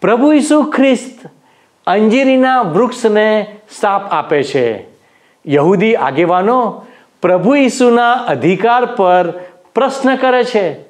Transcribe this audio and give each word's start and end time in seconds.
પ્રભુ 0.00 0.32
ઈસુ 0.32 0.62
ખ્રિસ્ત 0.62 1.26
અંજીરીના 1.86 2.62
વૃક્ષને 2.62 3.56
સાપ 3.80 4.12
આપે 4.12 4.42
છે. 4.42 4.86
યહૂદી 5.46 5.96
આગેવાનો 5.96 6.86
પ્રભુ 7.22 7.54
ઈસુના 7.54 8.12
અધિકાર 8.12 8.84
પર 8.84 9.30
પ્રશ્ન 9.74 10.16
કરે 10.16 10.44
છે. 10.44 10.89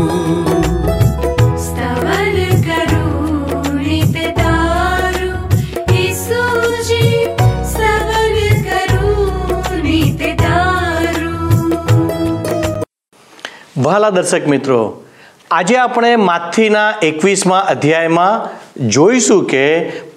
વહાલા 13.83 14.09
દર્શક 14.09 14.47
મિત્રો, 14.47 14.79
આજે 15.51 15.75
આપણે 15.77 16.09
માથીના 16.15 16.89
એકવીસમાં 17.01 17.69
અધ્યાયમાં 17.73 18.49
જોઈશું 18.89 19.45
કે 19.45 19.63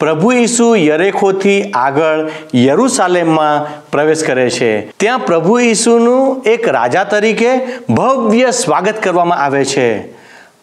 પ્રભુ 0.01 0.33
ઈસુ 0.33 0.67
યરેખોથી 0.77 1.61
આગળ 1.83 2.20
યરુસાલેમમાં 2.55 3.70
પ્રવેશ 3.91 4.25
કરે 4.25 4.51
છે. 4.51 4.70
ત્યાં 5.01 5.25
પ્રભુ 5.27 5.55
ઈસુનું 5.59 6.42
એક 6.45 6.69
રાજા 6.69 7.05
તરીકે 7.05 7.55
ભવ્ય 7.91 8.51
સ્વાગત 8.51 9.01
કરવામાં 9.03 9.39
આવે 9.39 9.65
છે. 9.65 9.89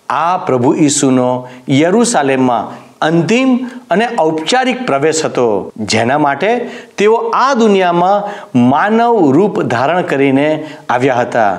આ 0.09 0.37
પ્રભુ 0.37 0.75
ઈસુનો 0.75 1.31
યરુસાલેમમાં 1.69 2.69
અંતિમ 3.01 3.57
અને 3.89 4.05
ઔપચારિક 4.19 4.85
પ્રવેશ 4.85 5.25
હતો, 5.25 5.71
જેના 5.75 6.17
માટે 6.17 6.51
તેઓ 6.97 7.17
આ 7.33 7.53
દુનિયામાં 7.53 8.29
માનવ 8.69 9.31
રૂપ 9.31 9.61
ધારણ 9.73 10.01
કરીને 10.01 10.47
આવ્યા 10.89 11.15
હતા. 11.15 11.53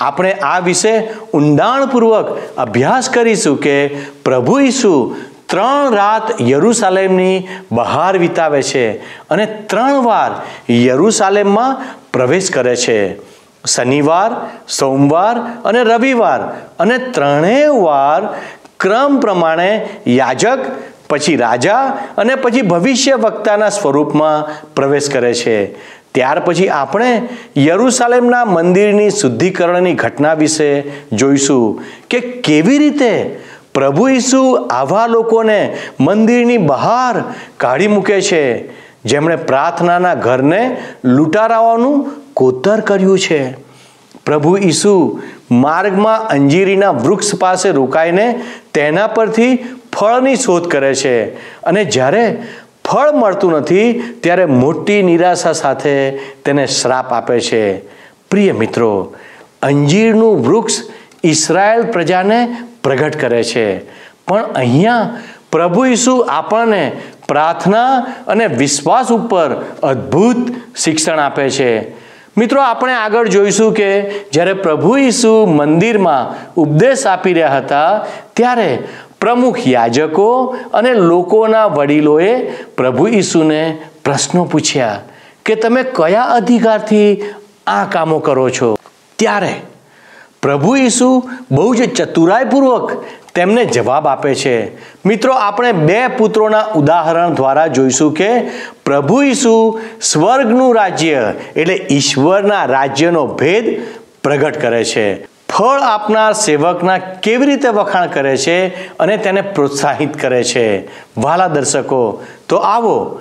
આપણે 0.00 0.32
આ 0.32 0.58
વિશે 0.58 1.08
ઊંડાણપૂર્વક 1.34 2.38
અભ્યાસ 2.58 3.10
કરીશું 3.10 3.60
કે 3.60 3.88
પ્રભુ 4.24 4.58
ઈસુ 4.58 5.16
ત્રણ 5.48 5.94
રાત 5.94 6.40
યરુસાલેમની 6.40 7.48
બહાર 7.72 8.18
વિતાવે 8.18 8.62
છે 8.62 8.84
અને 9.28 9.46
ત્રણ 9.46 10.04
વાર 10.04 10.30
યરુસાલેમમાં 10.72 11.82
પ્રવેશ 12.12 12.50
કરે 12.50 12.76
છે. 12.76 13.30
શનિવાર, 13.66 14.30
સોમવાર 14.68 15.38
અને 15.38 15.82
રવિવાર 15.82 16.40
અને 16.78 16.98
ત્રણેય 16.98 17.68
વાર 17.68 18.22
ક્રમ 18.80 19.20
પ્રમાણે 19.20 19.88
યાજક, 20.06 20.58
પછી 21.10 21.36
રાજા 21.36 21.82
અને 22.16 22.34
પછી 22.34 22.62
ભવિષ્ય 22.62 23.14
વક્તાના 23.14 23.68
સ્વરૂપમાં 23.68 24.64
પ્રવેશ 24.74 25.10
કરે 25.10 25.34
છે. 25.34 25.58
ત્યાર 26.14 26.40
પછી 26.40 26.68
આપણે 26.68 27.22
યરુસાલેમના 27.58 28.44
મંદિરની 28.44 29.10
શુદ્ધિકરણની 29.10 29.94
ઘટના 29.94 30.34
વિશે 30.34 30.84
જોઈશું 31.12 31.84
કે 32.10 32.20
કેવી 32.20 32.78
રીતે 32.78 33.40
પ્રભુ 33.74 34.08
ઈસુ 34.08 34.54
આવા 34.70 35.06
લોકોને 35.06 35.76
મંદિરની 36.00 36.58
બહાર 36.58 37.24
કાઢી 37.56 37.86
મૂકે 37.86 38.20
છે. 38.20 38.44
જેમણે 39.04 39.36
પ્રાર્થનાના 39.36 40.14
ઘરને 40.14 40.76
લૂંટારાવાનું 41.04 42.12
કોતર 42.34 42.80
કર્યું 42.80 43.18
છે. 43.18 43.52
પ્રભુ 44.26 44.56
ઈસુ 44.56 45.20
માર્ગમાં 45.50 46.26
અંજીરીના 46.28 46.90
વૃક્ષ 46.90 47.34
પાસે 47.34 47.70
રોકાઈને 47.70 48.40
તેના 48.74 49.06
પરથી 49.06 49.58
ફળની 49.92 50.36
શોધ 50.36 50.68
કરે 50.68 50.94
છે 50.94 51.14
અને 51.62 51.84
જ્યારે 51.84 52.42
ફળ 52.90 53.10
મળતું 53.12 53.52
નથી, 53.52 53.92
ત્યારે 54.22 54.44
મોટી 54.44 55.02
નિરાશા 55.02 55.52
સાથે 55.52 56.10
તેને 56.44 56.66
શ્રાપ 56.66 57.12
આપે 57.12 57.40
છે. 57.40 57.78
પ્રિય 58.30 58.52
મિત્રો, 58.52 59.14
અંજીરનું 59.62 60.46
વૃક્ષ 60.46 60.82
ઈસરાયેલ 61.24 61.82
પ્રજાને 61.82 62.56
પ્રગટ 62.82 63.20
કરે 63.20 63.44
છે. 63.44 63.78
પણ 64.26 64.42
અહીંયા 64.54 65.16
પ્રભુ 65.52 65.84
ઈસુ 65.84 66.16
આપણને 66.28 66.92
પ્રાર્થના 67.28 67.98
અને 68.26 68.46
વિશ્વાસ 68.46 69.10
ઉપર 69.10 69.64
અદ્ભુત 69.82 70.36
શિક્ષણ 70.76 71.18
આપે 71.18 71.50
છે. 71.50 72.00
મિત્રો, 72.38 72.62
આપણે 72.62 72.92
આગળ 72.92 73.28
જોઈશું 73.28 73.74
કે 73.74 74.10
જ્યારે 74.32 74.52
પ્રભુ 74.52 74.96
ઈસુ 74.96 75.46
મંદિરમાં 75.46 76.54
ઉપદેશ 76.54 77.06
આપી 77.06 77.32
રહ્યા 77.32 77.58
હતા, 77.58 78.06
ત્યારે 78.36 78.78
પ્રમુખ 79.20 79.68
યાજકો 79.68 80.56
અને 80.74 80.94
લોકોના 80.94 81.66
વડીલોએ 81.66 82.50
પ્રભુ 82.50 83.08
ઈસુને 83.08 83.78
પ્રશ્નો 84.04 84.44
પૂછ્યા 84.44 85.00
કે 85.44 85.54
તમે 85.54 85.82
કયા 85.82 86.22
અધિકારથી 86.22 87.22
આ 87.66 87.84
કામો 87.84 88.18
કરો 88.18 88.50
છો? 88.50 88.78
ત્યારે 89.18 89.54
પ્રભુ 90.42 90.76
ઈસુ 90.76 91.30
બહુ 91.50 91.74
જ 91.74 91.94
ચતુરાઈપૂર્વક 91.94 93.04
તેમને 93.34 93.64
જવાબ 93.64 94.06
આપે 94.06 94.34
છે. 94.34 94.76
મિત્રો, 95.06 95.32
આપણે 95.32 95.72
બે 95.72 96.06
પુત્રોના 96.06 96.64
ઉદાહરણ 96.76 97.34
દ્વારા 97.34 97.66
જોઈશું 97.66 98.14
કે 98.14 98.40
પ્રભુ 98.84 99.22
ઈસુ 99.22 99.80
સ્વર્ગનું 100.02 100.74
રાજ્ય 100.74 101.34
એટલે 101.56 101.86
ઈશ્વરના 101.90 102.64
રાજ્યનો 102.64 103.26
ભેદ 103.26 103.82
પ્રગટ 104.24 104.60
કરે 104.60 104.84
છે. 104.84 105.29
ફળ 105.50 105.80
આપનાર 105.80 106.32
સેવકના 106.32 106.98
કેવી 106.98 107.46
રીતે 107.46 107.68
વખાણ 107.68 108.06
કરે 108.06 108.36
છે 108.36 108.66
અને 108.98 109.16
તેને 109.16 109.40
પ્રોત્સાહિત 109.40 110.16
કરે 110.16 110.44
છે? 110.44 110.88
વાલા 111.18 111.48
દર્શકો, 111.48 112.22
તો 112.48 112.56
આવો 112.56 113.20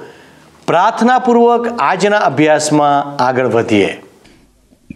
પ્રાર્થનાપૂર્વક 0.68 1.68
આજના 1.80 2.18
અભ્યાસમાં 2.18 3.24
આગળ 3.24 3.48
વધીએ. 3.48 4.02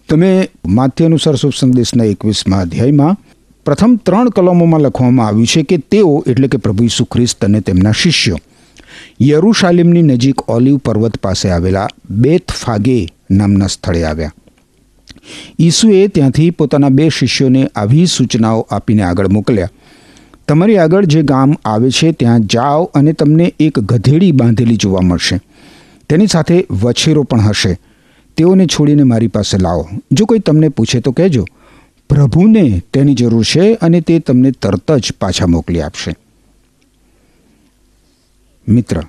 તમે 0.10 0.50
માથ્ય 0.68 1.06
અનુસાર 1.06 1.36
શુભ 1.36 1.52
સંદેશના 1.60 2.04
એકવીસમાં 2.04 2.62
અધ્યાયમાં 2.62 3.18
પ્રથમ 3.66 3.96
ત્રણ 3.96 4.30
કલમોમાં 4.30 4.82
લખવામાં 4.82 5.28
આવ્યું 5.28 5.46
છે 5.46 5.64
કે 5.64 5.78
તેઓ 5.78 6.24
એટલે 6.28 6.48
કે 6.48 6.58
પ્રભુ 6.58 6.84
ઈસુ 6.84 7.06
ખ્રિસ્ત 7.06 7.46
અને 7.46 7.60
તેમના 7.60 7.92
શિષ્યો 7.92 8.38
યરુશાલિમની 9.22 10.02
નજીક 10.02 10.50
ઓલિવ 10.50 10.78
પર્વત 10.78 11.18
પાસે 11.18 11.50
આવેલા 11.50 11.88
બેથ 12.10 12.52
ફાગે 12.52 13.08
નામના 13.32 13.68
સ્થળે 13.68 14.04
આવ્યા. 14.04 14.32
ઈસુએ 15.60 16.08
ત્યાંથી 16.08 16.50
પોતાના 16.50 16.90
બે 16.90 17.10
શિષ્યોને 17.10 17.68
આવી 17.76 18.06
સૂચનાઓ 18.06 18.68
આપીને 18.72 19.04
આગળ 19.04 19.28
મોકલ્યા. 19.28 19.70
તમારી 20.48 20.78
આગળ 20.78 21.06
જે 21.06 21.22
ગામ 21.22 21.56
આવે 21.66 21.90
છે, 21.90 22.12
ત્યાં 22.12 22.40
જાઓ 22.40 22.84
અને 22.84 23.14
તમને 23.14 23.54
એક 23.60 23.80
ગધેડી 23.80 24.32
બાંધેલી 24.32 24.76
જોવા 24.76 25.02
મળશે. 25.02 25.40
તેની 26.10 26.28
સાથે 26.28 26.68
વછેરો 26.72 27.24
પણ 27.24 27.42
હશે. 27.42 27.80
તેઓને 28.38 28.66
છોડીને 28.66 29.04
મારી 29.04 29.28
પાસે 29.28 29.58
લાવો. 29.58 29.90
જો 30.12 30.26
કોઈ 30.26 30.40
તમને 30.40 30.70
પૂછે 30.70 31.00
તો 31.00 31.12
કહેજો. 31.12 31.46
પ્રભુને 32.10 32.82
તેની 32.94 33.14
જરૂર 33.14 33.44
છે 33.44 33.74
અને 33.74 34.02
તે 34.02 34.20
તમને 34.20 34.52
તરત 34.52 34.92
જ 34.92 35.12
પાછા 35.22 35.46
મોકલી 35.46 35.82
આપશે. 35.82 36.16
મિત્ર, 38.68 39.02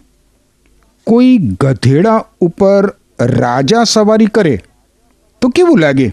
કોઈ 1.06 1.38
ગધેડા 1.38 2.24
ઉપર 2.40 2.94
રાજા 3.20 3.84
સવારી 3.84 4.26
કરે 4.26 4.60
તો 5.44 5.48
કેવું 5.48 5.78
લાગે? 5.78 6.12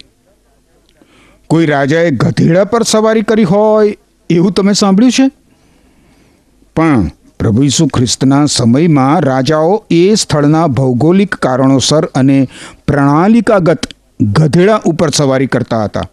કોઈ 1.47 1.65
રાજાએ 1.65 2.11
ગધેડા 2.11 2.63
પર 2.63 2.83
સવારી 2.83 3.21
કરી 3.21 3.43
હોય 3.43 3.97
એવું 4.29 4.51
તમે 4.51 4.73
સાંભળ્યું 4.73 5.11
છે? 5.11 5.31
પણ 6.75 7.11
પ્રભુ 7.39 7.63
ઈસુ 7.63 7.87
ખ્રિસ્તના 7.87 8.45
સમયમાં 8.45 9.19
રાજાઓ 9.19 9.85
એ 9.91 10.15
સ્થળના 10.15 10.67
ભૌગોલિક 10.67 11.35
કારણોસર 11.35 12.05
અને 12.05 12.47
પ્રણાલિકાગત 12.87 13.85
ગધેડા 14.21 14.81
ઉપર 14.85 15.09
સવારી 15.09 15.47
કરતા 15.47 15.83
હતા. 15.83 16.09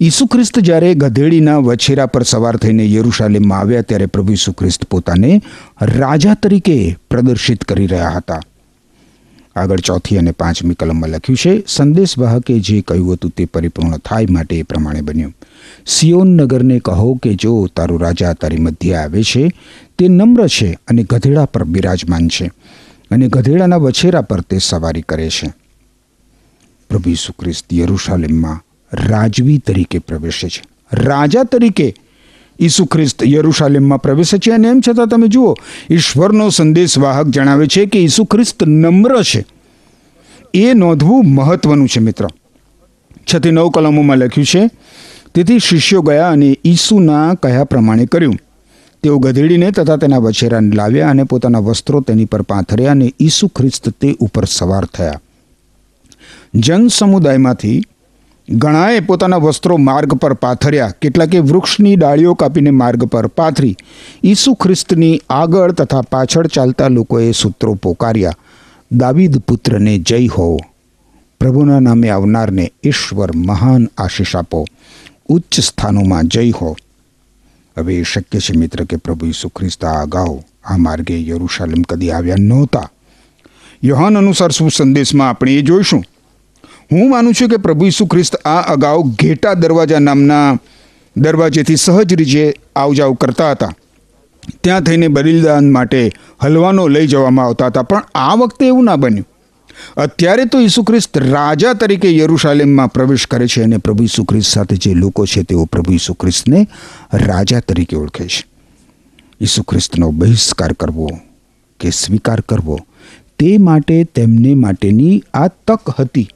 ઈસુ 0.00 0.26
ખ્રિસ્ત 0.26 0.58
જ્યારે 0.58 0.94
ગધેડીના 0.94 1.58
વછેરા 1.58 2.06
પર 2.06 2.22
સવાર 2.22 2.56
થઈને 2.56 2.92
યરુશાલેમમાં 2.92 3.58
આવ્યા 3.58 3.80
ત્યારે 3.82 4.06
પ્રભુ 4.06 4.32
ઈસુ 4.32 4.52
ખ્રિસ્ત 4.52 4.84
પોતાને 4.84 5.42
રાજા 5.82 6.34
તરીકે 6.34 6.96
પ્રદર્શિત 7.10 7.64
કરી 7.64 7.86
રહ્યા 7.86 8.08
હતા. 8.08 8.40
આગળ 9.56 9.80
ચોથી 9.80 10.18
અને 10.18 10.30
પાંચમી 10.30 10.74
કલમમાં 10.74 11.10
લખ્યું 11.10 11.36
છે 11.36 11.64
સંદેશવાહકે 11.68 12.60
જે 12.60 12.80
કહ્યું 12.80 13.12
હતું 13.12 13.30
તે 13.30 13.44
પરિપૂર્ણ 13.44 13.96
થાય 13.96 14.26
માટે 14.30 14.56
એ 14.56 14.62
પ્રમાણે 14.62 15.00
બન્યું. 15.00 15.34
સિયોન 15.86 16.36
નગરને 16.36 16.78
કહો 16.78 17.14
કે 17.14 17.34
જો 17.34 17.66
તારો 17.76 17.96
રાજા 17.96 18.32
તારી 18.32 18.56
મધ્યે 18.56 18.94
આવે 18.94 19.22
છે, 19.22 19.52
તે 19.98 20.08
નમ્ર 20.08 20.46
છે 20.46 20.78
અને 20.88 21.02
ગધેડા 21.02 21.44
પર 21.44 21.64
બિરાજમાન 21.64 22.28
છે 22.28 22.46
અને 23.10 23.28
ગધેડાના 23.28 23.76
વછેરા 23.76 24.20
પર 24.20 24.40
તે 24.40 24.58
સવારી 24.58 25.02
કરે 25.02 25.30
છે. 25.30 25.52
પ્રભુ 26.90 27.12
ખ્રિસ્ત 27.40 27.72
યરુશાલેમમાં 27.72 28.60
રાજવી 28.92 29.58
તરીકે 29.58 29.98
પ્રવેશે 29.98 30.48
છે. 30.48 30.62
રાજા 30.92 31.42
તરીકે 31.42 31.94
ઈસુ 32.60 32.84
ખ્રિસ્ત 32.84 33.22
યરૂશાલેમમાં 33.26 34.02
પ્રવેશે 34.02 34.38
છે 34.38 34.50
અને 34.50 34.68
એમ 34.68 34.80
છતાં 34.80 35.06
તમે 35.06 35.28
જુઓ, 35.28 35.54
ઈશ્વરનો 35.90 36.48
સંદેશવાહક 36.48 37.26
જણાવે 37.26 37.66
છે 37.66 37.86
કે 37.86 37.98
ઈસુ 37.98 38.24
ખ્રિસ્ત 38.24 38.64
નમ્ર 38.64 39.22
છે. 39.22 39.46
એ 40.54 40.74
નોંધવું 40.74 41.26
મહત્વનું 41.26 41.88
છે 41.88 42.00
મિત્ર. 42.00 42.26
છથી 43.34 43.50
નવ 43.50 43.70
કલમોમાં 43.70 44.18
લખ્યું 44.18 44.46
છે, 44.46 44.70
તેથી 45.34 45.58
શિષ્યો 45.58 46.02
ગયા 46.02 46.30
અને 46.30 46.58
ઈસુના 46.64 47.34
કહ્યા 47.34 47.64
પ્રમાણે 47.64 48.06
કર્યું. 48.06 48.36
તેઓ 49.02 49.18
ગધેડીને 49.18 49.70
તથા 49.70 49.96
તેના 49.96 50.18
વછેરાને 50.18 50.76
લાવ્યા 50.76 51.10
અને 51.10 51.24
પોતાના 51.24 51.58
વસ્ત્રો 51.58 52.00
તેની 52.00 52.24
પર 52.24 52.42
પાથર્યા 52.42 52.90
અને 52.90 53.14
ઈસુ 53.20 53.48
ખ્રિસ્ત 53.48 53.88
તે 53.88 54.16
ઉપર 54.20 54.44
સવાર 54.44 54.84
થયા. 54.84 55.20
જન 56.54 56.88
સમુદાયમાંથી 56.88 57.82
ઘણાએ 58.52 59.00
પોતાના 59.00 59.36
વસ્ત્રો 59.36 59.76
માર્ગ 59.76 60.14
પર 60.14 60.32
પાથર્યા. 60.32 60.92
કેટલાકે 61.02 61.38
વૃક્ષની 61.38 61.96
ડાળીઓ 61.96 62.34
કાપીને 62.34 62.70
માર્ગ 62.70 63.04
પર 63.04 63.26
પાથરી. 63.26 63.76
ઈસુ 64.24 64.54
ખ્રિસ્તની 64.54 65.22
આગળ 65.30 65.72
તથા 65.72 66.00
પાછળ 66.00 66.46
ચાલતા 66.46 66.88
લોકોએ 66.88 67.32
સૂત્રો 67.32 67.74
પોકાર્યા. 67.74 68.32
દાવીદ 68.92 69.38
પુત્રને 69.38 69.98
જય 69.98 70.26
હો. 70.26 70.58
પ્રભુના 71.40 71.80
નામે 71.80 72.08
આવનારને 72.08 72.72
ઈશ્વર 72.84 73.36
મહાન 73.36 73.88
આશીષ 73.98 74.36
આપો. 74.36 74.66
ઉચ્ચ 75.28 75.60
સ્થાનોમાં 75.60 76.24
જય 76.24 76.50
હો. 76.50 76.76
હવે 77.78 77.94
એ 77.94 78.02
શક્ય 78.02 78.38
છે 78.38 78.56
મિત્ર 78.56 78.84
કે 78.84 78.96
પ્રભુ 78.96 79.26
ઈસુ 79.26 79.48
ખ્રિસ્ત 79.48 79.84
અગાઉ 79.84 80.40
આ 80.64 80.76
માર્ગે 80.76 81.26
યરુશાલેમ 81.28 81.82
કદી 81.82 82.10
આવ્યા 82.10 82.34
નહોતા. 82.38 82.90
યોહાન 83.84 84.18
અનુસાર 84.18 84.50
શું 84.50 84.70
સંદેશમાં 84.70 85.28
આપણે 85.28 85.54
એ 85.54 85.62
જોઈશું. 85.62 86.04
હું 86.92 87.10
માનું 87.10 87.34
છું 87.34 87.48
કે 87.48 87.56
પ્રભુ 87.56 87.86
ઈસુ 87.86 88.06
ખ્રિસ્ત 88.06 88.36
આ 88.44 88.60
અગાઉ 88.74 89.02
ઘેટા 89.02 89.54
દરવાજા 89.54 89.98
નામના 89.98 90.58
દરવાજેથી 91.16 91.76
સહજ 91.76 92.14
રીતે 92.14 92.54
આવજાવ 92.76 93.12
કરતા 93.12 93.50
હતા. 93.50 93.72
ત્યાં 94.62 94.80
થઈને 94.80 95.08
બલિદાન 95.08 95.70
માટે 95.70 96.10
હલવાનો 96.42 96.88
લઈ 96.88 97.06
જવામાં 97.06 97.46
આવતા 97.46 97.66
હતા, 97.66 97.82
પણ 97.82 98.02
આ 98.14 98.34
વખતે 98.34 98.66
એવું 98.66 98.84
ના 98.84 98.96
બન્યું. 98.96 99.26
અત્યારે 99.96 100.44
તો 100.44 100.60
ઈસુ 100.60 100.82
ખ્રિસ્ત 100.82 101.18
રાજા 101.18 101.74
તરીકે 101.74 102.16
યરુશાલેમમાં 102.16 102.88
પ્રવેશ 102.88 103.26
કરે 103.26 103.46
છે 103.46 103.62
અને 103.62 103.76
પ્રભુ 103.76 104.02
ઈસુ 104.02 104.24
ખ્રિસ્ત 104.24 104.50
સાથે 104.50 104.76
જે 104.76 104.94
લોકો 104.94 105.26
છે 105.26 105.42
તેઓ 105.42 105.64
પ્રભુ 105.64 105.92
ઈસુ 105.92 106.14
ખ્રિસ્તને 106.14 106.66
રાજા 107.12 107.60
તરીકે 107.60 107.96
ઓળખે 107.96 108.26
છે. 108.26 108.44
ઈસુ 109.40 109.62
ખ્રિસ્તનો 109.62 110.10
બહિષ્કાર 110.10 110.72
કરવો 110.72 111.08
કે 111.80 111.90
સ્વીકાર 111.90 112.40
કરવો 112.40 112.78
તે 113.38 113.58
માટે 113.58 114.04
તેમને 114.04 114.54
માટેની 114.54 115.22
આ 115.34 115.48
તક 115.48 115.96
હતી. 116.00 116.28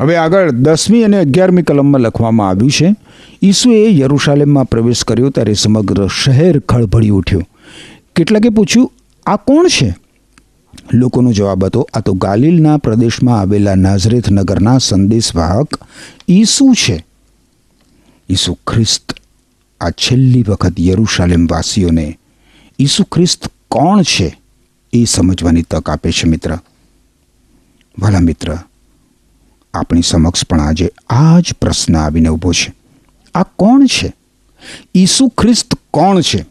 હવે 0.00 0.16
આગળ 0.16 0.50
દસમી 0.50 1.04
અને 1.04 1.18
અગિયારમી 1.18 1.62
કલમમાં 1.62 2.00
લખવામાં 2.00 2.48
આવ્યું 2.48 2.70
છે, 2.70 2.96
ઈસુએ 3.42 3.98
યરુશાલેમમાં 3.98 4.64
પ્રવેશ 4.64 5.04
કર્યો 5.04 5.30
ત્યારે 5.30 5.54
સમગ્ર 5.54 6.06
શહેર 6.06 6.58
ખળભળી 6.58 7.10
ઉઠ્યું. 7.10 7.44
કેટલાકે 8.16 8.48
પૂછ્યું, 8.48 8.92
આ 9.26 9.36
કોણ 9.36 9.68
છે? 9.68 9.96
લોકોનો 10.94 11.32
જવાબ 11.32 11.64
હતો, 11.64 11.88
આ 11.94 12.00
તો 12.00 12.12
ગાલિલના 12.12 12.76
પ્રદેશમાં 12.76 13.40
આવેલા 13.40 13.74
નાઝરેથ 13.74 14.30
નગરના 14.30 14.78
સંદેશવાહક 14.78 15.78
ઈસુ 16.28 16.72
છે. 16.72 17.06
ઈસુ 18.28 18.58
ખ્રિસ્ત. 18.66 19.12
આ 19.80 19.90
છેલ્લી 19.90 20.44
વખત 20.48 20.80
યરુશાલેમ 20.80 21.46
વાસીઓને 21.50 22.18
ઈસુ 22.78 23.04
ખ્રિસ્ત 23.04 23.52
કોણ 23.70 24.02
છે 24.02 24.40
એ 24.92 25.04
સમજવાની 25.04 25.62
તક 25.62 25.90
આપે 25.90 26.10
છે 26.10 26.28
મિત્ર. 26.28 26.58
ભલા 27.98 28.20
મિત્ર 28.20 28.58
આપણી 29.76 30.02
સમક્ષ 30.02 30.44
પણ 30.44 30.60
આજે 30.60 30.90
આ 31.10 31.40
જ 31.40 31.54
પ્રશ્ન 31.60 31.96
આવીને 31.96 32.28
ઊભો 32.28 32.52
છે. 32.52 32.74
આ 33.34 33.42
કોણ 33.42 33.86
છે? 33.86 34.14
ઈસુ 34.94 35.28
ખ્રિસ્ત 35.28 35.74
કોણ 35.90 36.20
છે? 36.20 36.46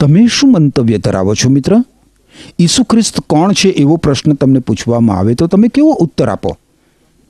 તમે 0.00 0.26
શું 0.26 0.52
મંતવ્ય 0.52 0.98
ધરાવો 0.98 1.34
છો 1.34 1.48
મિત્ર? 1.48 1.76
ઈસુ 2.58 2.84
ખ્રિસ્ત 2.84 3.20
કોણ 3.20 3.52
છે 3.52 3.68
એવો 3.68 3.96
પ્રશ્ન 3.96 4.32
તમને 4.32 4.58
પૂછવામાં 4.58 5.18
આવે 5.18 5.34
તો 5.34 5.46
તમે 5.46 5.68
કેવો 5.68 5.92
ઉત્તર 5.92 6.28
આપો? 6.28 6.58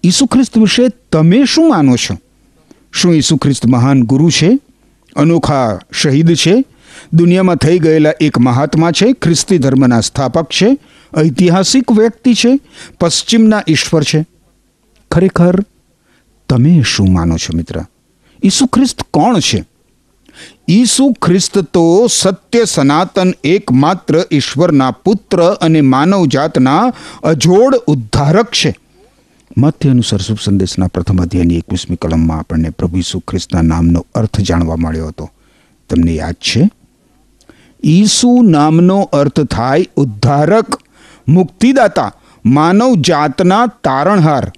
ઈસુ 0.05 0.26
ખ્રિસ્ત 0.26 0.58
વિશે 0.58 0.88
તમે 1.12 1.44
શું 1.44 1.69
માનો 1.69 1.97
છો? 1.97 2.17
શું 2.93 3.14
ઈસુ 3.14 3.37
ખ્રિસ્ત 3.37 3.67
મહાન 3.67 4.03
ગુરુ 4.03 4.31
છે? 4.31 4.58
અનોખા 5.17 5.81
શહીદ 5.93 6.35
છે? 6.35 6.64
દુનિયામાં 7.12 7.56
થઈ 7.56 7.79
ગયેલા 7.79 8.12
એક 8.20 8.38
મહાત્મા 8.38 8.91
છે, 8.91 9.12
ખ્રિસ્તી 9.12 9.58
ધર્મના 9.58 10.00
સ્થાપક 10.00 10.49
છે, 10.50 10.79
ઐતિહાસિક 11.19 11.93
વ્યક્તિ 11.93 12.35
છે, 12.35 12.61
પશ્ચિમના 13.00 13.62
ઈશ્વર 13.69 14.03
છે. 14.03 14.26
ખરેખર 15.17 15.61
તમે 16.49 16.83
શું 16.83 17.13
માનો 17.13 17.37
છો 17.37 17.57
મિત્ર? 17.57 17.85
ઈસુ 18.45 18.67
ખ્રિસ્ત 18.67 19.03
કોણ 19.03 19.39
છે? 19.39 19.65
ઈસુ 20.69 21.13
ખ્રિસ્ત 21.13 21.59
તો 21.59 22.07
સત્ય, 22.07 22.65
સનાતન 22.65 23.33
એકમાત્ર 23.45 24.25
ઈશ્વરના 24.33 24.91
પુત્ર 24.91 25.43
અને 25.61 25.81
માનવ 25.81 26.27
જાતના 26.27 26.93
અજોડ 27.23 27.75
ઉદ્ધારક 27.75 28.51
છે. 28.51 28.77
મધ્ય 29.59 29.91
અનુસાર 29.91 30.21
શુભ 30.21 30.39
સંદેશના 30.45 30.87
પ્રથમ 30.87 31.23
અધ્યાયની 31.23 31.57
એકવીસમી 31.57 31.97
કલમમાં 31.97 32.39
આપણને 32.39 32.71
પ્રભુ 32.71 32.97
ઈસુ 32.97 33.19
ખ્રિસ્તના 33.19 33.63
નામનો 33.63 34.07
અર્થ 34.15 34.41
જાણવા 34.41 34.77
મળ્યો 34.77 35.07
હતો. 35.07 35.31
તમને 35.91 36.15
યાદ 36.15 36.35
છે? 36.35 36.71
ઈસુ 37.85 38.43
નામનો 38.43 39.01
અર્થ 39.01 39.41
થાય 39.41 39.87
ઉદ્ધારક, 39.97 40.83
મુક્તિદાતા 41.29 42.15
માનવ 42.47 42.95
જાતના 42.95 43.67
તારણહાર. 43.67 44.53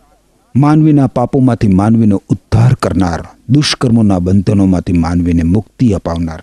માનવીના 0.59 1.07
પાપોમાંથી 1.07 1.69
માનવીનો 1.69 2.23
ઉદ્ધાર 2.29 2.75
કરનાર, 2.75 3.21
દુષ્કર્મોના 3.49 4.19
બંધનોમાંથી 4.19 4.93
માનવીને 4.93 5.43
મુક્તિ 5.43 5.93
અપાવનાર. 5.93 6.43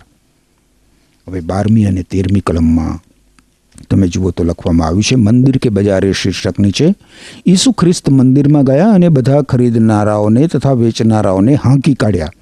હવે 1.28 1.40
બારમી 1.40 1.84
અને 1.84 2.02
તેરમી 2.02 2.40
કલમમાં 2.40 3.00
તમે 3.90 4.08
જુઓ 4.08 4.30
તો 4.30 4.44
લખવામાં 4.44 4.86
આવ્યું 4.86 5.02
છે, 5.02 5.16
મંદિર 5.16 5.58
કે 5.58 5.68
બજારે 5.68 6.12
શીર્ષક 6.12 6.58
નીચે, 6.58 6.94
ઈસુ 7.46 7.72
ખ્રિસ્ત 7.72 8.08
મંદિરમાં 8.10 8.64
ગયા 8.64 8.92
અને 8.92 9.08
બધા 9.08 9.42
ખરીદનારાઓને 9.42 10.46
તથા 10.46 10.72
વેચનારાઓને 10.72 11.54
હાંકી 11.54 11.94
કાઢ્યા. 11.94 12.32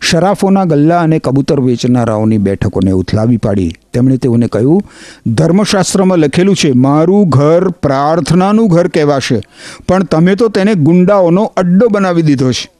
શરાફોના 0.00 0.64
ગલ્લા 0.64 1.00
અને 1.00 1.18
કબૂતર 1.18 1.60
વેચનારાઓની 1.60 2.38
બેઠકોને 2.38 2.90
ઉથલાવી 2.90 3.36
પાડી. 3.36 3.72
તેમણે 3.92 4.16
તેઓને 4.16 4.46
કહ્યું, 4.46 4.82
ધર્મશાસ્ત્રમાં 5.26 6.18
લખેલું 6.18 6.56
છે, 6.56 6.72
મારું 6.72 7.28
ઘર 7.28 7.68
પ્રાર્થનાનું 7.68 8.68
ઘર 8.68 8.88
કહેવાશે, 8.88 9.40
પણ 9.88 10.04
તમે 10.04 10.34
તો 10.34 10.48
તેને 10.48 10.74
ગુંડાઓનો 10.74 11.44
અડ્ડો 11.56 11.88
બનાવી 11.88 12.22
દીધો 12.22 12.52
છે. 12.52 12.70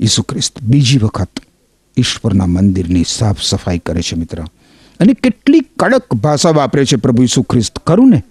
ઈસુ 0.00 0.22
ખ્રિસ્ત 0.22 0.62
બીજી 0.62 0.98
વખત 0.98 1.40
ઈશ્વરના 1.96 2.46
મંદિરની 2.46 3.04
સાફ 3.08 3.36
સફાઈ 3.42 3.78
કરે 3.78 4.02
છે 4.02 4.16
મિત્ર. 4.16 4.40
અને 5.00 5.12
કેટલી 5.12 5.60
કડક 5.60 6.14
ભાષા 6.14 6.50
વાપરે 6.50 6.84
છે 6.84 6.96
પ્રભુ 6.96 7.22
ઈસુ 7.22 7.42
ખ્રિસ્ત, 7.42 7.78
ખરું 7.86 8.10
ને? 8.10 8.24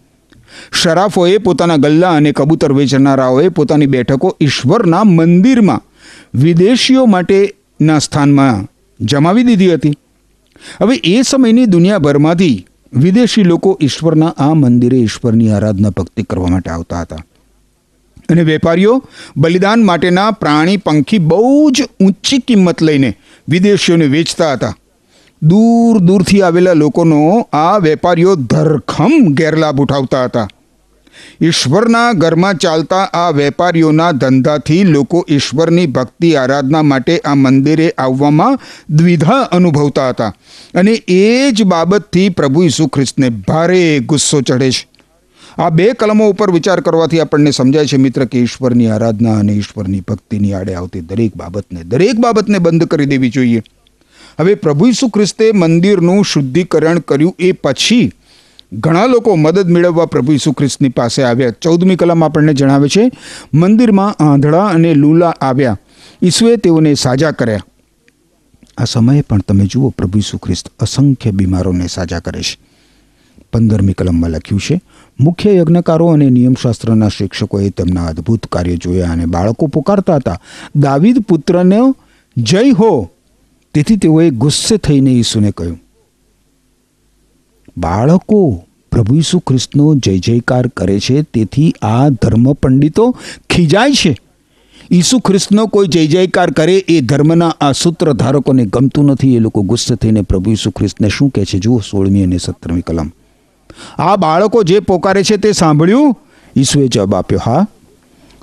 શરાફોએ 0.71 1.37
પોતાના 1.37 1.75
ગલ્લા 1.75 2.11
અને 2.11 2.31
કબૂતર 2.31 2.73
વેચનારાઓએ 2.73 3.49
પોતાની 3.49 3.85
બેઠકો 3.85 4.37
ઈશ્વરના 4.41 5.03
મંદિરમાં 5.03 5.81
વિદેશીઓ 6.33 7.05
માટેના 7.05 7.99
સ્થાનમાં 7.99 8.67
જમાવી 9.05 9.43
દીધી 9.43 9.73
હતી. 9.73 9.93
હવે 10.81 10.95
એ 10.95 11.21
સમયની 11.21 11.65
દુનિયાભરમાંથી 11.65 12.65
વિદેશી 12.93 13.43
લોકો 13.43 13.77
ઈશ્વરના 13.81 14.27
આ 14.37 14.53
મંદિરે 14.53 14.97
ઈશ્વરની 14.97 15.49
આરાધના 15.49 15.89
ભક્તિ 15.89 16.23
કરવા 16.23 16.47
માટે 16.47 16.69
આવતા 16.69 17.01
હતા. 17.01 17.15
અને 18.29 18.41
વેપારીઓ 18.41 19.03
બલિદાન 19.37 19.83
માટેના 19.83 20.31
પ્રાણી 20.31 20.77
પંખી 20.77 21.17
બહુ 21.17 21.71
જ 21.71 21.83
ઊંચી 21.99 22.37
કિંમત 22.37 22.81
લઈને 22.81 23.17
વિદેશીઓને 23.49 24.05
વેચતા 24.05 24.53
હતા. 24.53 24.75
દૂર 25.43 25.99
દૂરથી 25.99 26.41
આવેલા 26.41 26.73
લોકોનો 26.73 27.49
આ 27.53 27.77
વેપારીઓ 27.77 28.35
ધરખમ 28.35 29.11
ગેરલાભ 29.29 29.81
ઉઠાવતા 29.81 30.23
હતા. 30.23 30.47
ઈશ્વરના 31.41 32.11
ઘરમાં 32.11 32.55
ચાલતા 32.55 33.03
આ 33.03 33.29
વેપારીઓના 33.29 34.11
ધંધાથી 34.11 34.83
લોકો 34.83 35.25
ઈશ્વરની 35.29 35.87
ભક્તિ 35.87 36.35
આરાધના 36.35 36.81
માટે 36.81 37.17
આ 37.17 37.35
મંદિરે 37.35 37.93
આવવામાં 37.97 38.59
દ્વિધા 38.89 39.41
અનુભવતા 39.41 40.09
હતા. 40.09 40.33
અને 40.73 40.91
એ 41.07 41.51
જ 41.51 41.63
બાબતથી 41.63 42.29
પ્રભુ 42.29 42.63
ઈસુ 42.63 42.87
ખ્રિસ્તને 42.87 43.29
ભારે 43.29 43.99
ગુસ્સો 43.99 44.41
ચઢે 44.41 44.71
છે. 44.71 44.87
આ 45.57 45.69
બે 45.69 45.93
કલમો 45.93 46.29
ઉપર 46.29 46.51
વિચાર 46.51 46.81
કરવાથી 46.81 47.19
આપણને 47.19 47.51
સમજાય 47.51 47.85
છે, 47.85 47.97
મિત્ર, 47.97 48.25
કે 48.25 48.39
ઈશ્વરની 48.39 48.87
આરાધના 48.87 49.39
અને 49.39 49.53
ઈશ્વરની 49.53 50.01
ભક્તિની 50.01 50.53
આડે 50.53 50.73
આવતી 50.73 50.99
દરેક 50.99 51.35
બાબતને 51.35 51.83
દરેક 51.83 52.15
બાબતને 52.15 52.59
બંધ 52.59 52.83
કરી 52.83 53.05
દેવી 53.05 53.29
જોઈએ. 53.29 53.63
હવે 54.39 54.55
પ્રભુ 54.55 54.87
ઈસુ 54.87 55.07
ખ્રિસ્તે 55.07 55.51
મંદિરનું 55.51 56.25
શુદ્ધિકરણ 56.25 56.99
કર્યું 56.99 57.35
એ 57.39 57.51
પછી 57.51 58.11
ઘણા 58.73 59.05
લોકો 59.05 59.35
મદદ 59.35 59.69
મેળવવા 59.69 60.05
પ્રભુ 60.05 60.31
ઈસુ 60.31 60.51
ખ્રિસ્તની 60.51 60.89
પાસે 60.89 61.23
આવ્યા. 61.23 61.49
ચૌદમી 61.49 61.95
કલમ 61.95 62.23
આપણને 62.23 62.53
જણાવે 62.53 62.89
છે, 62.89 63.11
મંદિરમાં 63.53 64.13
આંધળા 64.13 64.65
અને 64.65 64.93
લૂલા 64.93 65.29
આવ્યા. 65.41 65.77
ઈસુએ 66.21 66.55
તેઓને 66.55 66.93
સાજા 66.93 67.31
કર્યા. 67.31 67.59
આ 68.77 68.83
સમયે 68.83 69.21
પણ 69.21 69.39
તમે 69.39 69.65
જુઓ, 69.65 69.89
પ્રભુ 69.89 70.17
ઈસુ 70.17 70.37
ખ્રિસ્ત 70.37 70.71
અસંખ્ય 70.79 71.31
બીમારોને 71.31 71.87
સાજા 71.87 72.19
કરે 72.19 72.41
છે. 72.41 72.59
પંદરમી 73.53 73.93
કલમમાં 73.93 74.29
લખ્યું 74.29 74.61
છે, 74.61 74.81
મુખ્ય 75.19 75.55
યજ્ઞકારો 75.55 76.07
અને 76.07 76.29
નિયમશાસ્ત્રના 76.29 77.07
શિક્ષકોએ 77.07 77.69
તેમના 77.69 78.05
અદ્ભુત 78.05 78.45
કાર્ય 78.45 78.75
જોયા 78.75 79.11
અને 79.11 79.25
બાળકો 79.25 79.67
પુકારતા 79.67 80.15
હતા. 80.15 80.41
દાવીદ 80.75 81.19
પુત્રને, 81.19 81.79
જય 82.37 82.71
હો! 82.71 83.09
તેથી 83.73 83.95
તેઓએ 83.95 84.29
ગુસ્સે 84.29 84.77
થઈને 84.77 85.11
ઈસુને 85.11 85.51
કહ્યું 85.51 85.84
બાળકો 87.77 88.63
પ્રભુ 88.91 89.15
ઈસુ 89.15 89.39
ખ્રિસ્તનો 89.39 89.95
જય 89.95 90.17
જયકાર 90.17 90.67
કરે 90.67 90.99
છે, 90.99 91.21
તેથી 91.21 91.73
આ 91.81 92.09
ધર્મ 92.09 92.53
પંડિતો 92.53 93.15
ખીજાય 93.49 93.91
છે. 93.91 94.17
ઈસુ 94.91 95.19
ખ્રિસ્તનો 95.19 95.67
કોઈ 95.67 95.87
જય 95.87 96.07
જયકાર 96.07 96.51
કરે 96.51 96.75
એ 96.77 97.01
ધર્મના 97.01 97.53
આ 97.61 97.71
સૂત્રધારકોને 97.71 98.65
ગમતું 98.65 99.05
નથી. 99.05 99.35
એ 99.35 99.39
લોકો 99.39 99.61
ગુસ્સે 99.61 99.95
થઈને 99.95 100.21
પ્રભુ 100.21 100.51
ઈસુ 100.51 100.71
ખ્રિસ્તને 100.71 101.09
શું 101.09 101.29
કહે 101.29 101.45
છે? 101.45 101.59
જુઓ 101.59 101.79
સોળમી 101.79 102.23
અને 102.23 102.37
સત્તરમી 102.37 102.81
કલમ. 102.81 103.11
આ 103.97 104.15
બાળકો 104.15 104.63
જે 104.63 104.79
પોકારે 104.79 105.23
છે 105.23 105.37
તે 105.37 105.51
સાંભળ્યું? 105.51 106.17
ઈસુએ 106.55 106.87
જવાબ 106.87 107.15
આપ્યો, 107.15 107.39
હા. 107.45 107.67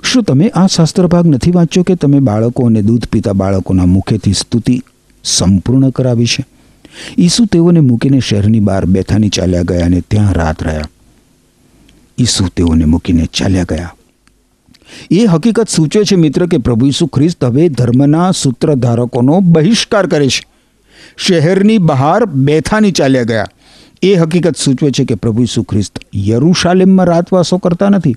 શું 0.03 0.23
તમે 0.23 0.47
આ 0.47 0.67
શાસ્ત્ર 0.67 1.07
ભાગ 1.07 1.27
નથી 1.27 1.51
વાંચ્યો 1.51 1.83
કે 1.83 1.95
તમે 1.95 2.19
બાળકો 2.19 2.65
અને 2.65 2.81
દૂધ 2.81 3.05
પીતા 3.05 3.33
બાળકોના 3.33 3.85
મુખેથી 3.85 4.33
સ્તુતિ 4.33 4.81
સંપૂર્ણ 5.23 5.89
કરાવી 5.89 6.25
છે? 6.25 6.45
ઈસુ 7.17 7.45
તેઓને 7.45 7.79
મૂકીને 7.79 8.19
શહેરની 8.19 8.59
બહાર 8.59 8.85
બેથાની 8.85 9.29
ચાલ્યા 9.29 9.61
ગયા 9.61 9.85
અને 9.85 10.01
ત્યાં 10.01 10.33
રાત 10.33 10.63
રહ્યા. 10.63 10.81
ઈસુ 12.19 12.47
તેઓને 12.47 12.85
મૂકીને 12.85 13.25
ચાલ્યા 13.25 13.63
ગયા. 13.63 13.93
એ 15.11 15.25
હકીકત 15.25 15.69
સૂચવે 15.69 16.03
છે 16.03 16.15
મિત્ર 16.15 16.45
કે 16.45 16.57
પ્રભુ 16.57 16.85
ઈસુ 16.85 17.07
ખ્રિસ્ત 17.07 17.43
હવે 17.43 17.69
ધર્મના 17.69 18.31
સૂત્રધારકોનો 18.31 19.39
બહિષ્કાર 19.39 20.07
કરે 20.07 20.29
છે. 20.29 20.47
શહેરની 21.17 21.77
બહાર 21.77 22.25
બેથાની 22.25 22.91
ચાલ્યા 22.91 23.23
ગયા. 23.23 23.47
એ 24.01 24.15
હકીકત 24.15 24.57
સૂચવે 24.57 24.91
છે 24.91 25.05
કે 25.05 25.15
પ્રભુ 25.15 25.41
ઈસુ 25.41 25.63
ખ્રિસ્ત 25.63 25.99
યરુશાલેમમાં 26.15 27.05
રાતવાસો 27.05 27.57
કરતા 27.57 27.89
નથી. 27.89 28.15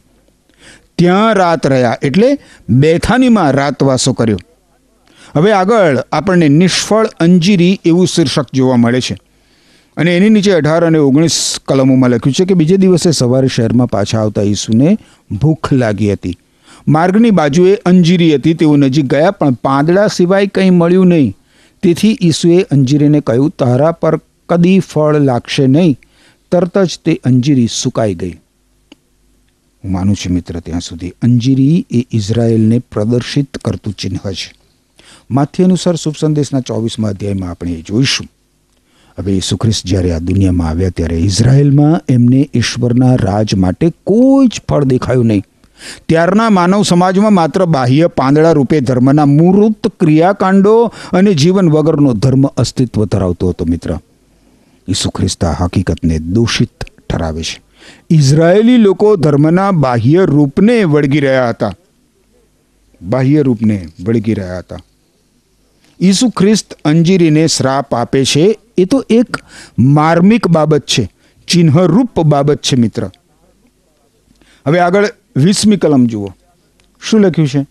ત્યાં 0.99 1.35
રાત 1.35 1.67
રહ્યા 1.67 1.99
એટલે 2.03 2.39
બેથાનીમાં 2.69 3.51
રાતવાસો 3.51 4.13
કર્યો. 4.13 4.39
હવે 5.35 5.53
આગળ 5.53 5.99
આપણને 6.13 6.49
નિષ્ફળ 6.49 7.07
અંજીરી 7.07 7.81
એવું 7.85 8.07
શીર્ષક 8.07 8.47
જોવા 8.55 8.77
મળે 8.77 9.01
છે. 9.01 9.17
અને 9.97 10.17
એની 10.17 10.31
નીચે 10.31 10.53
અઢાર 10.53 10.87
અને 10.87 10.99
ઓગણીસ 10.99 11.57
કલમોમાં 11.69 12.11
લખ્યું 12.11 12.35
છે 12.35 12.45
કે 12.45 12.55
બીજે 12.55 12.77
દિવસે 12.77 13.11
સવારે 13.11 13.49
શહેરમાં 13.49 13.87
પાછા 13.87 14.21
આવતા 14.21 14.43
ઈસુને 14.43 14.99
ભૂખ 15.31 15.73
લાગી 15.73 16.13
હતી. 16.13 16.39
માર્ગની 16.89 17.31
બાજુએ 17.31 17.75
અંજીરી 17.75 18.35
હતી, 18.35 18.55
તેઓ 18.55 18.77
નજીક 18.77 19.05
ગયા, 19.05 19.31
પણ 19.31 19.53
પાંદડા 19.53 20.07
સિવાય 20.07 20.47
કંઈ 20.47 20.71
મળ્યું 20.71 21.07
નહીં. 21.07 21.37
તેથી 21.83 22.19
ઈસુએ 22.23 22.63
અંજીરીને 22.63 23.21
કહ્યું, 23.21 23.51
તારા 23.51 23.93
પર 23.93 24.21
કદી 24.49 24.79
ફળ 24.79 25.17
લાગશે 25.17 25.67
નહીં. 25.67 25.99
તરત 26.53 26.79
જ 26.79 26.99
તે 27.05 27.21
અંજીરી 27.25 27.69
સુકાઈ 27.73 28.15
ગઈ. 28.15 28.33
હું 29.85 29.93
માનું 29.93 30.15
છું 30.15 30.33
મિત્ર, 30.33 30.61
ત્યાં 30.61 30.81
સુધી 30.81 31.11
અંજીરી 31.11 31.87
એ 31.91 32.07
ઇઝરાયેલને 32.13 32.79
પ્રદર્શિત 32.79 33.59
કરતું 33.59 33.93
ચિહ્ન 33.93 34.17
છે. 34.17 34.66
માથ્ય 35.31 35.65
અનુસાર 35.65 35.97
શુભ 35.97 36.15
સંદેશના 36.21 36.61
ચોવીસમાં 36.61 37.11
અધ્યાયમાં 37.11 37.51
આપણે 37.51 37.83
જોઈશું. 37.87 38.27
હવે 39.19 39.33
ઈસુ 39.33 39.57
ખ્રિસ્ત 39.57 39.87
જ્યારે 39.87 40.13
આ 40.13 40.19
દુનિયામાં 40.19 40.69
આવ્યા 40.69 40.91
ત્યારે 40.91 41.17
ઇઝરાયલમાં 41.17 42.01
એમને 42.09 42.51
ઈશ્વરના 42.55 43.15
રાજ 43.15 43.55
માટે 43.55 43.93
કોઈ 44.05 44.47
જ 44.47 44.61
ફળ 44.69 44.85
દેખાયું 44.85 45.27
નહીં. 45.27 45.43
ત્યારના 46.09 46.51
માનવ 46.51 46.83
સમાજમાં 46.83 47.33
માત્ર 47.33 47.65
બાહ્ય 47.65 48.07
પાંદડા 48.07 48.53
રૂપે 48.53 48.81
ધર્મના 48.81 49.27
મૂર્ત 49.27 49.89
ક્રિયાકાંડો 50.01 50.93
અને 51.13 51.35
જીવન 51.35 51.71
વગરનો 51.71 52.13
ધર્મ 52.13 52.47
અસ્તિત્વ 52.47 53.05
ધરાવતો 53.05 53.49
હતો 53.49 53.65
મિત્ર. 53.65 53.99
ઈસુ 54.89 55.11
ખ્રિસ્ત 55.11 55.45
આ 55.45 55.53
હકીકતને 55.53 56.19
દૂષિત 56.19 56.85
ઠરાવે 57.11 57.43
છે. 57.43 57.63
ઇઝરાયેલી 58.11 58.77
લોકો 58.77 59.17
ધર્મના 59.17 59.71
બાહ્ય 59.71 60.25
રૂપને 60.25 60.85
વળગી 60.85 61.21
રહ્યા 61.21 61.49
હતા. 61.49 61.73
બાહ્ય 63.03 63.43
રૂપને 63.43 63.89
વળગી 64.05 64.35
રહ્યા 64.35 64.59
હતા. 64.59 64.77
ઈસુ 66.03 66.29
ખ્રિસ્ત 66.29 66.79
અંજીરીને 66.85 67.47
શ્રાપ 67.47 67.95
આપે 67.95 68.25
છે. 68.25 68.59
એ 68.79 68.85
તો 68.85 69.05
એક 69.11 69.37
માર્મિક 69.79 70.49
બાબત 70.49 70.87
છે. 70.87 71.13
ચિહ્નરૂપ 71.49 72.21
બાબત 72.21 72.63
છે 72.63 72.77
મિત્ર. 72.77 73.11
હવે 74.67 74.79
આગળ 74.79 75.09
વીસમી 75.37 75.77
કલમ 75.77 76.07
જુઓ. 76.07 76.33
શું 77.11 77.21
લખ્યું 77.21 77.49
છે? 77.49 77.67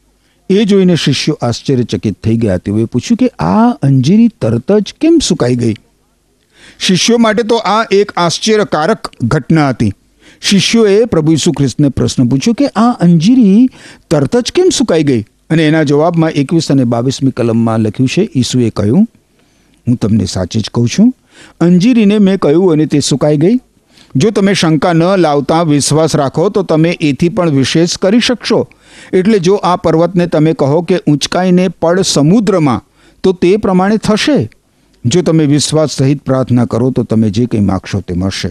એ 0.50 0.66
જોઈને 0.66 0.96
શિષ્યો 0.96 1.40
આશ્ચર્યચકિત 1.42 2.24
થઈ 2.24 2.38
ગયા. 2.38 2.58
તેઓએ 2.58 2.86
પૂછ્યું 2.86 3.18
કે 3.18 3.28
આ 3.28 3.70
અંજીરી 3.70 4.28
તરત 4.28 4.72
જ 4.72 4.96
કેમ 5.02 5.20
સુકાઈ 5.20 5.56
ગઈ? 5.56 5.74
શિષ્યો 6.80 7.18
માટે 7.18 7.44
તો 7.44 7.56
આ 7.56 7.86
એક 7.92 8.12
આશ્ચર્યકારક 8.18 9.12
ઘટના 9.24 9.70
હતી. 9.70 9.94
શિષ્યોએ 10.42 11.06
પ્રભુ 11.06 11.32
ઈસુ 11.32 11.52
ખ્રિસ્તને 11.52 11.90
પ્રશ્ન 11.90 12.28
પૂછ્યો 12.28 12.54
કે 12.54 12.68
આ 12.68 12.92
અંજીરી 12.92 13.70
તરત 14.10 14.38
જ 14.38 14.52
કેમ 14.52 14.70
સુકાઈ 14.70 15.04
ગઈ? 15.04 15.26
અને 15.50 15.68
એના 15.68 15.84
જવાબમાં 15.84 16.32
એકવીસ 16.32 16.72
અને 16.72 16.84
બાવીસમી 16.84 17.32
કલમમાં 17.32 17.82
લખ્યું 17.82 18.08
છે, 18.08 18.30
ઈસુએ 18.36 18.70
કહ્યું, 18.70 19.08
હું 19.88 19.98
તમને 19.98 20.26
સાચી 20.26 20.62
જ 20.62 20.70
કહું 20.74 20.88
છું. 20.88 21.14
અંજીરીને 21.60 22.20
મેં 22.20 22.40
કહ્યું 22.40 22.72
અને 22.72 22.86
તે 22.86 23.00
સુકાઈ 23.00 23.38
ગઈ. 23.38 23.60
જો 24.16 24.32
તમે 24.32 24.54
શંકા 24.54 24.94
ન 24.94 25.04
લાવતા 25.18 25.64
વિશ્વાસ 25.64 26.16
રાખો, 26.16 26.50
તો 26.50 26.64
તમે 26.64 26.98
એથી 27.00 27.30
પણ 27.30 27.50
વિશેષ 27.50 27.98
કરી 27.98 28.20
શકશો. 28.20 28.68
એટલે 29.14 29.40
જો 29.40 29.56
આ 29.56 29.76
પર્વતને 29.76 30.28
તમે 30.28 30.54
કહો 30.54 30.82
કે 30.82 31.00
ઊંચકાઈને 31.08 31.70
પડ 31.70 32.02
સમુદ્રમાં, 32.02 32.82
તો 33.24 33.34
તે 33.34 33.58
પ્રમાણે 33.58 33.98
થશે. 33.98 34.50
જો 35.06 35.22
તમે 35.22 35.46
વિશ્વાસ 35.46 35.92
સહિત 35.92 36.24
પ્રાર્થના 36.24 36.66
કરો, 36.66 36.92
તો 36.92 37.04
તમે 37.04 37.30
જે 37.30 37.46
કંઈ 37.46 37.60
માગશો 37.60 38.02
તે 38.02 38.14
મળશે. 38.14 38.50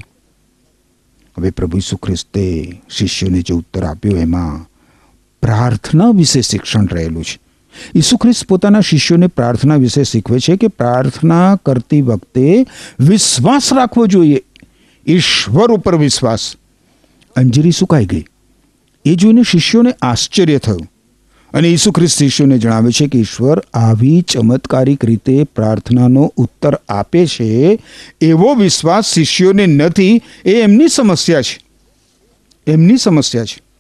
હવે 1.36 1.50
પ્રભુ 1.50 1.76
ઈસુ 1.76 1.96
ખ્રિસ્તે 1.96 2.42
શિષ્યોને 2.88 3.42
જે 3.42 3.54
ઉત્તર 3.54 3.84
આપ્યો 3.84 4.16
એમાં 4.16 4.66
પ્રાર્થના 5.44 6.10
વિશે 6.10 6.40
શિક્ષણ 6.40 6.86
રહેલું 6.86 7.24
છે. 7.24 7.38
ઈસુ 7.94 8.16
ખ્રિસ્ત 8.16 8.46
પોતાના 8.46 8.80
શિષ્યોને 8.80 9.26
પ્રાર્થના 9.26 9.76
વિશે 9.76 10.04
શીખવે 10.04 10.38
છે 10.38 10.56
કે 10.56 10.68
પ્રાર્થના 10.68 11.56
કરતી 11.66 12.02
વખતે 12.02 12.66
વિશ્વાસ 13.00 13.72
રાખવો 13.72 14.06
જોઈએ. 14.06 14.40
ઈશ્વર 15.06 15.72
ઉપર 15.72 15.96
વિશ્વાસ. 15.96 16.54
અંજરી 17.36 17.70
સુકાઈ 17.70 18.06
ગઈ. 18.06 18.24
એ 19.04 19.14
જોઈને 19.14 19.42
શિષ્યોને 19.42 19.94
આશ્ચર્ય 20.02 20.58
થયું. 20.58 20.90
અને 21.52 21.68
ઈસુ 21.68 21.92
ખ્રિસ્ત 21.92 22.18
શિષ્યોને 22.18 22.58
જણાવે 22.58 22.92
છે 22.92 23.06
કે 23.06 23.18
ઈશ્વર 23.18 23.62
આવી 23.74 24.20
ચમત્કારિક 24.20 25.04
રીતે 25.04 25.44
પ્રાર્થનાનો 25.44 26.32
ઉત્તર 26.36 26.78
આપે 26.88 27.26
છે 27.26 27.78
એવો 28.20 28.54
વિશ્વાસ 28.54 29.14
શિષ્યોને 29.14 29.66
નથી. 29.66 30.22
એ 30.44 30.54
એમની 30.54 30.88
સમસ્યા 30.88 31.42
છે. 31.42 31.64
એમની 32.66 32.96
સમસ્યા 32.96 33.44
છે. 33.44 33.73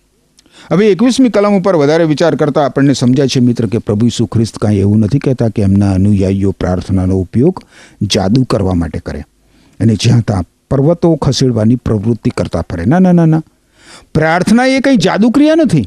હવે 0.72 0.86
એકવીસમી 0.86 1.28
કલમ 1.28 1.54
ઉપર 1.54 1.76
વધારે 1.76 2.04
વિચાર 2.04 2.34
કરતા 2.34 2.64
આપણને 2.64 2.92
સમજાય 2.92 3.28
છે 3.28 3.40
મિત્ર 3.40 3.66
કે 3.66 3.78
પ્રભુ 3.78 4.06
ઈસુ 4.06 4.26
ખ્રિસ્ત 4.26 4.58
કાંઈ 4.58 4.76
એવું 4.76 4.98
નથી 4.98 5.18
કહેતા 5.18 5.48
કે 5.48 5.62
એમના 5.62 5.92
અનુયાયીઓ 5.92 6.50
પ્રાર્થનાનો 6.50 7.20
ઉપયોગ 7.20 7.62
જાદુ 8.02 8.44
કરવા 8.44 8.74
માટે 8.74 8.98
કરે. 8.98 9.24
અને 9.80 9.94
જ્યાં 9.94 10.20
ત્યાં 10.20 10.44
પર્વતો 10.70 11.14
ખસેડવાની 11.14 11.76
પ્રવૃત્તિ 11.76 12.30
કરતા 12.30 12.60
ફરે. 12.60 12.84
ના 12.84 12.98
ના 12.98 13.12
ના 13.12 13.24
ના. 13.24 13.42
પ્રાર્થના 14.14 14.66
એ 14.66 14.80
કંઈ 14.80 14.96
જાદુક્રિયા 14.96 15.54
નથી. 15.54 15.86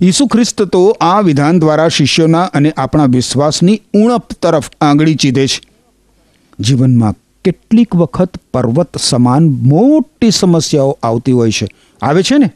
ઈસુ 0.00 0.26
ખ્રિસ્ત 0.26 0.62
તો 0.62 0.96
આ 1.00 1.20
વિધાન 1.20 1.58
દ્વારા 1.58 1.88
શિષ્યોના 1.88 2.42
અને 2.42 2.72
આપણા 2.76 3.04
વિશ્વાસની 3.04 3.80
ઉણપ 3.94 4.32
તરફ 4.42 4.70
આંગળી 4.80 5.14
ચીધે 5.14 5.46
છે. 5.46 5.60
જીવનમાં 6.60 7.14
કેટલીક 7.44 7.96
વખત 7.96 8.36
પર્વત 8.54 8.96
સમાન 8.98 9.44
મોટી 9.48 10.30
સમસ્યાઓ 10.30 10.98
આવતી 11.02 11.32
હોય 11.32 11.50
છે. 11.50 11.66
આવે 12.02 12.22
છે 12.22 12.38
ને? 12.38 12.50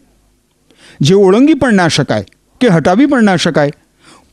જે 1.00 1.14
ઓળંગી 1.14 1.54
પણ 1.54 1.74
ના 1.74 1.88
શકાય 1.88 2.24
કે 2.60 2.68
હટાવી 2.68 3.06
પણ 3.06 3.22
ના 3.22 3.36
શકાય. 3.36 3.72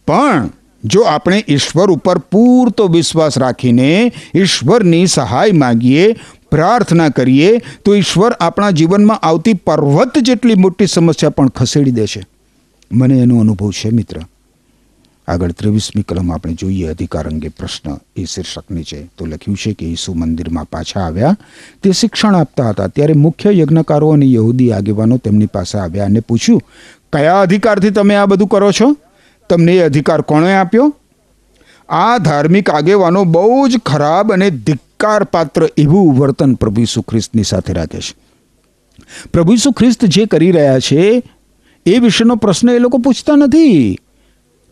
પણ 0.07 0.49
જો 0.83 1.01
આપણે 1.01 1.45
ઈશ્વર 1.47 1.91
ઉપર 1.91 2.17
પૂરતો 2.17 2.87
વિશ્વાસ 2.87 3.37
રાખીને 3.37 4.11
ઈશ્વરની 4.35 5.05
સહાય 5.05 5.51
માગીએ, 5.51 6.15
પ્રાર્થના 6.51 7.09
કરીએ, 7.09 7.57
તો 7.85 7.95
ઈશ્વર 7.95 8.31
આપણા 8.31 8.71
જીવનમાં 8.71 9.17
આવતી 9.17 9.53
પર્વત 9.53 10.17
જેટલી 10.17 10.55
મોટી 10.55 10.85
સમસ્યા 10.85 11.29
પણ 11.29 11.47
ખસેડી 11.47 11.91
દે 11.91 12.05
છે 12.05 12.25
મને 12.91 13.19
એનો 13.19 13.39
અનુભવ 13.39 13.71
છે 13.71 13.89
મિત્ર. 13.89 14.17
આગળ 15.27 15.51
ત્રેવીસમી 15.51 16.01
કલમ 16.03 16.31
આપણે 16.31 16.53
જોઈએ, 16.53 16.87
અધિકાર 16.87 17.29
અંગે 17.29 17.47
પ્રશ્ન 17.47 17.97
એ 18.15 18.25
શીર્ષકની 18.25 18.83
છે. 18.83 19.05
તો 19.17 19.25
લખ્યું 19.25 19.57
છે 19.57 19.73
કે 19.73 19.85
ઈસુ 19.85 20.13
મંદિરમાં 20.13 20.65
પાછા 20.65 20.99
આવ્યા. 20.99 21.37
તે 21.83 21.91
શિક્ષણ 21.91 22.35
આપતા 22.35 22.69
હતા. 22.69 22.87
ત્યારે 22.87 23.13
મુખ્ય 23.13 23.51
યજ્ઞકારો 23.51 24.09
અને 24.09 24.31
યહૂદી 24.31 24.71
આગેવાનો 24.71 25.17
તેમની 25.17 25.45
પાસે 25.45 25.77
આવ્યા 25.77 26.05
અને 26.05 26.19
પૂછ્યું, 26.19 26.61
કયા 27.13 27.41
અધિકારથી 27.41 27.89
તમે 27.89 28.15
આ 28.15 28.25
બધું 28.25 28.47
કરો 28.47 28.71
છો? 28.71 28.97
તમને 29.49 29.75
એ 29.75 29.81
અધિકાર 29.81 30.21
કોણે 30.21 30.55
આપ્યો? 30.55 30.95
આ 31.89 32.17
ધાર્મિક 32.17 32.69
આગેવાનો 32.69 33.23
બહુ 33.23 33.67
જ 33.67 33.77
ખરાબ 33.77 34.33
અને 34.33 34.49
ધિક્કાર 34.49 34.83
ધિક્કાર 34.95 35.23
પાત્ર 35.23 35.67
એવું 35.77 36.17
વર્તન 36.17 36.53
પ્રભુ 36.53 36.81
ઈસુ 36.81 37.01
ખ્રિસ્તની 37.01 37.43
સાથે 37.43 37.73
રાખે 37.73 37.99
છે. 37.99 38.15
પ્રભુ 39.33 39.53
ઈસુ 39.53 39.71
ખ્રિસ્ત 39.71 40.05
જે 40.05 40.25
કરી 40.25 40.51
રહ્યા 40.51 40.79
છે, 40.79 41.23
એ 41.85 41.99
વિશેનો 41.99 42.35
પ્રશ્ન 42.35 42.69
એ 42.69 42.79
લોકો 42.79 42.97
પૂછતા 42.97 43.35
નથી. 43.35 43.99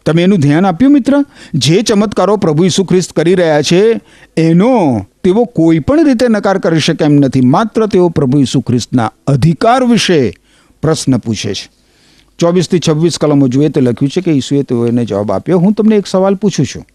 તમે 0.06 0.24
એનું 0.24 0.40
ધ્યાન 0.40 0.66
આપ્યું 0.66 0.92
મિત્ર? 0.92 1.26
જે 1.54 1.82
ચમત્કારો 1.82 2.36
પ્રભુ 2.36 2.64
ઈસુ 2.64 2.84
ખ્રિસ્ત 2.84 3.14
કરી 3.14 3.36
રહ્યા 3.36 3.62
છે, 3.62 4.02
એનો 4.38 5.06
તેઓ 5.24 5.44
કોઈ 5.44 5.80
પણ 5.80 6.04
રીતે 6.04 6.28
નકાર 6.28 6.58
કરી 6.58 6.80
શકે 6.80 7.06
એમ 7.06 7.14
નથી. 7.14 7.42
માત્ર 7.42 7.86
તેઓ 7.86 8.10
પ્રભુ 8.10 8.40
ઈસુ 8.40 8.62
ખ્રિસ્તના 8.62 9.12
અધિકાર 9.28 9.84
વિશે 9.84 10.34
પ્રશ્ન 10.82 11.18
પૂછે 11.18 11.54
છે. 11.54 11.70
ચોવીસથી 12.40 12.80
છવ્વીસ 12.80 13.18
કલમો 13.18 13.48
જોઈએ 13.48 13.70
તો 13.70 13.82
લખ્યું 13.82 14.10
છે 14.10 14.22
કે 14.22 14.32
ઈસુએ 14.32 14.64
તેઓને 14.64 15.06
જવાબ 15.06 15.32
આપ્યો. 15.32 15.60
હું 15.60 15.74
તમને 15.74 15.96
એક 15.96 16.08
સવાલ 16.08 16.36
પૂછું 16.36 16.66
છું. 16.66 16.86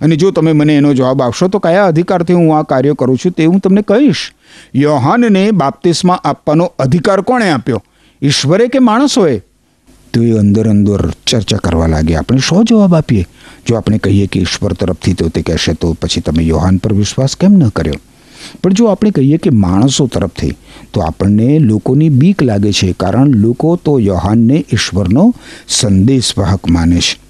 અને 0.00 0.16
જો 0.16 0.30
તમે 0.30 0.52
મને 0.52 0.76
એનો 0.76 0.94
જવાબ 0.94 1.22
આપશો, 1.22 1.48
તો 1.48 1.58
કયા 1.58 1.86
અધિકારથી 1.86 2.32
હું 2.32 2.58
આ 2.58 2.62
કાર્ય 2.62 2.94
કરું 2.98 3.16
છું 3.16 3.32
તે 3.32 3.44
હું 3.44 3.60
તમને 3.60 3.82
કહીશ. 3.82 4.32
યોહાનને 4.74 5.50
બાપ્તિસ્મા 5.50 6.20
આપવાનો 6.24 6.72
અધિકાર 6.78 7.20
કોણે 7.20 7.50
આપ્યો? 7.50 7.82
ઈશ્વરે 8.22 8.68
કે 8.68 8.78
માણસોએ? 8.78 9.42
તો 10.12 10.22
એ 10.22 10.30
અંદર 10.30 10.68
અંદર 10.68 11.10
ચર્ચા 11.26 11.56
કરવા 11.56 11.86
લાગે. 11.86 12.16
આપણે 12.16 12.38
શો 12.38 12.62
જવાબ 12.62 12.94
આપીએ? 12.94 13.26
જો 13.66 13.74
આપણે 13.74 13.98
કહીએ 13.98 14.26
કે 14.26 14.40
ઈશ્વર 14.40 14.72
તરફથી 14.72 15.12
તો 15.12 15.28
તે 15.28 15.42
કહેશે, 15.42 15.72
તો 15.72 15.92
પછી 15.92 16.20
તમે 16.20 16.42
યોહાન 16.42 16.76
પર 16.76 16.92
વિશ્વાસ 16.92 17.36
કેમ 17.36 17.52
ન 17.52 17.68
કર્યો? 17.68 17.94
પણ 18.64 18.72
જો 18.72 18.86
આપણે 18.86 19.10
કહીએ 19.10 19.36
કે 19.36 19.50
માણસો 19.50 20.06
તરફથી, 20.06 20.54
તો 20.92 21.00
આપણને 21.00 21.58
લોકોની 21.58 22.08
બીક 22.08 22.42
લાગે 22.42 22.72
છે, 22.72 22.92
કારણ 22.92 23.26
લોકો 23.26 23.76
તો 23.76 23.98
યોહાનને 23.98 24.64
ઈશ્વરનો 24.72 25.34
સંદેશવાહક 25.68 26.70
માને 26.70 26.98
છે. 27.00 27.20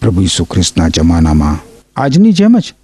પ્રભુ 0.00 0.22
ઈસુ 0.22 0.44
ખ્રિસ્તના 0.44 0.88
જમાનામાં 0.88 1.60
આજની 1.96 2.32
જેમ 2.32 2.58
જ 2.58 2.74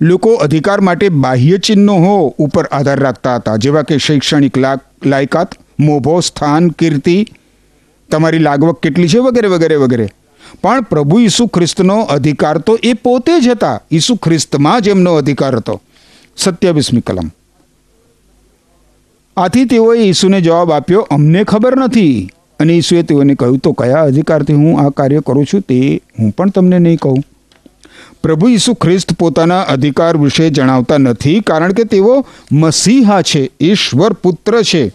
લોકો 0.00 0.34
અધિકાર 0.34 0.80
માટે 0.80 1.08
બાહ્ય 1.08 1.58
ચિહ્નો 1.58 1.94
હો, 1.94 2.34
ઉપર 2.38 2.64
આધાર 2.64 3.00
રાખતા 3.00 3.36
હતા, 3.36 3.56
જેવા 3.56 3.82
કે 3.82 3.98
શૈક્ષણિક 3.98 4.58
લાયકાત, 4.58 5.54
મોભો, 5.78 6.20
સ્થાન, 6.20 6.68
કીર્તિ 6.68 7.26
તમારી 8.10 8.38
લાગવક 8.38 8.80
કેટલી 8.80 9.08
છે 9.08 9.18
વગેરે 9.18 9.48
વગેરે 9.48 9.76
વગેરે. 9.76 10.08
પણ 10.62 10.80
પ્રભુ 10.80 11.18
ઈસુ 11.18 11.46
ખ્રિસ્તનો 11.46 12.00
અધિકાર 12.00 12.58
તો 12.58 12.78
એ 12.82 12.92
પોતે 12.92 13.40
જ 13.40 13.48
હતા. 13.48 13.80
ઈસુ 13.92 14.14
ખ્રિસ્તમાં 14.14 14.80
જ 14.80 14.88
એમનો 14.88 15.14
અધિકાર 15.14 15.56
હતો. 15.56 15.80
સત્યાવીસમી 16.36 17.00
કલમ. 17.00 17.30
આથી 19.36 19.64
તેઓએ 19.64 19.98
ઈસુને 19.98 20.40
જવાબ 20.40 20.72
આપ્યો, 20.72 21.00
અમને 21.10 21.44
ખબર 21.44 21.76
નથી. 21.76 22.30
અને 22.60 22.72
ઈસુએ 22.72 23.02
તેઓને 23.02 23.34
કહ્યું, 23.34 23.58
તો 23.58 23.72
કયા 23.72 24.02
અધિકારથી 24.02 24.52
હું 24.52 24.80
આ 24.80 24.88
કાર્ય 24.88 25.20
કરું 25.26 25.46
છું 25.46 25.60
તે 25.60 26.00
હું 26.18 26.30
પણ 26.30 26.50
તમને 26.50 26.78
નહીં 26.78 26.96
કહું. 26.96 27.18
પ્રભુ 28.22 28.48
ઈસુ 28.48 28.74
ખ્રિસ્ત 28.74 29.12
પોતાના 29.12 29.60
અધિકાર 29.60 30.16
વિશે 30.16 30.50
જણાવતા 30.50 30.98
નથી, 30.98 31.40
કારણ 31.40 31.72
કે 31.72 31.84
તેઓ 31.84 32.26
મસીહા 32.52 33.22
છે, 33.22 33.50
ઈશ્વર 33.60 34.12
પુત્ર 34.12 34.62
છે. 34.62 34.92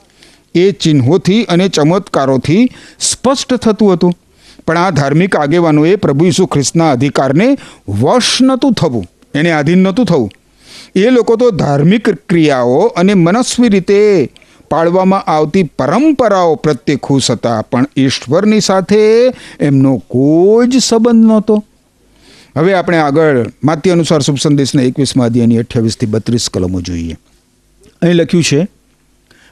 એ 0.55 0.71
ચિહ્નોથી 0.71 1.41
અને 1.43 1.67
ચમત્કારોથી 1.69 2.63
સ્પષ્ટ 2.99 3.53
થતું 3.55 3.93
હતું. 3.93 4.13
પણ 4.67 4.77
આ 4.77 4.91
ધાર્મિક 4.91 5.35
આગેવાનોએ 5.35 5.95
પ્રભુ 5.95 6.25
ઈસુ 6.25 6.45
ખ્રિસ્તના 6.45 6.91
અધિકારને 6.91 7.47
વશ 7.89 8.41
નહોતું 8.41 8.73
થવું. 8.73 9.05
એને 9.33 9.51
આધીન 9.51 9.83
નહોતું 9.83 10.05
થવું. 10.05 10.31
એ 10.95 11.09
લોકો 11.09 11.35
તો 11.35 11.51
ધાર્મિક 11.51 12.09
ક્રિયાઓ 12.29 12.81
અને 12.95 13.13
મનસ્વી 13.13 13.69
રીતે 13.69 14.29
પાળવામાં 14.71 15.23
આવતી 15.27 15.63
પરંપરાઓ 15.63 16.55
પ્રત્યે 16.55 16.97
ખુશ 16.97 17.31
હતા, 17.31 17.61
પણ 17.61 17.85
ઈશ્વરની 17.97 18.61
સાથે 18.61 18.99
એમનો 19.59 19.97
કોઈ 19.97 20.67
જ 20.67 20.79
સંબંધ 20.79 21.25
નહોતો. 21.25 21.63
હવે 22.57 22.73
આપણે 22.73 22.97
આગળ 22.97 23.45
માત્ય 23.63 23.91
અનુસાર 23.91 24.21
શુભ 24.21 24.37
સંદેશના 24.37 24.81
એકવીસમાં 24.81 25.25
અધ્યાયની 25.25 25.57
અઠ્યાવીસથી 25.57 26.05
બત્રીસ 26.05 26.49
કલમો 26.49 26.81
જોઈએ. 26.81 27.17
અહીં 28.01 28.15
લખ્યું 28.15 28.43
છે 28.43 28.67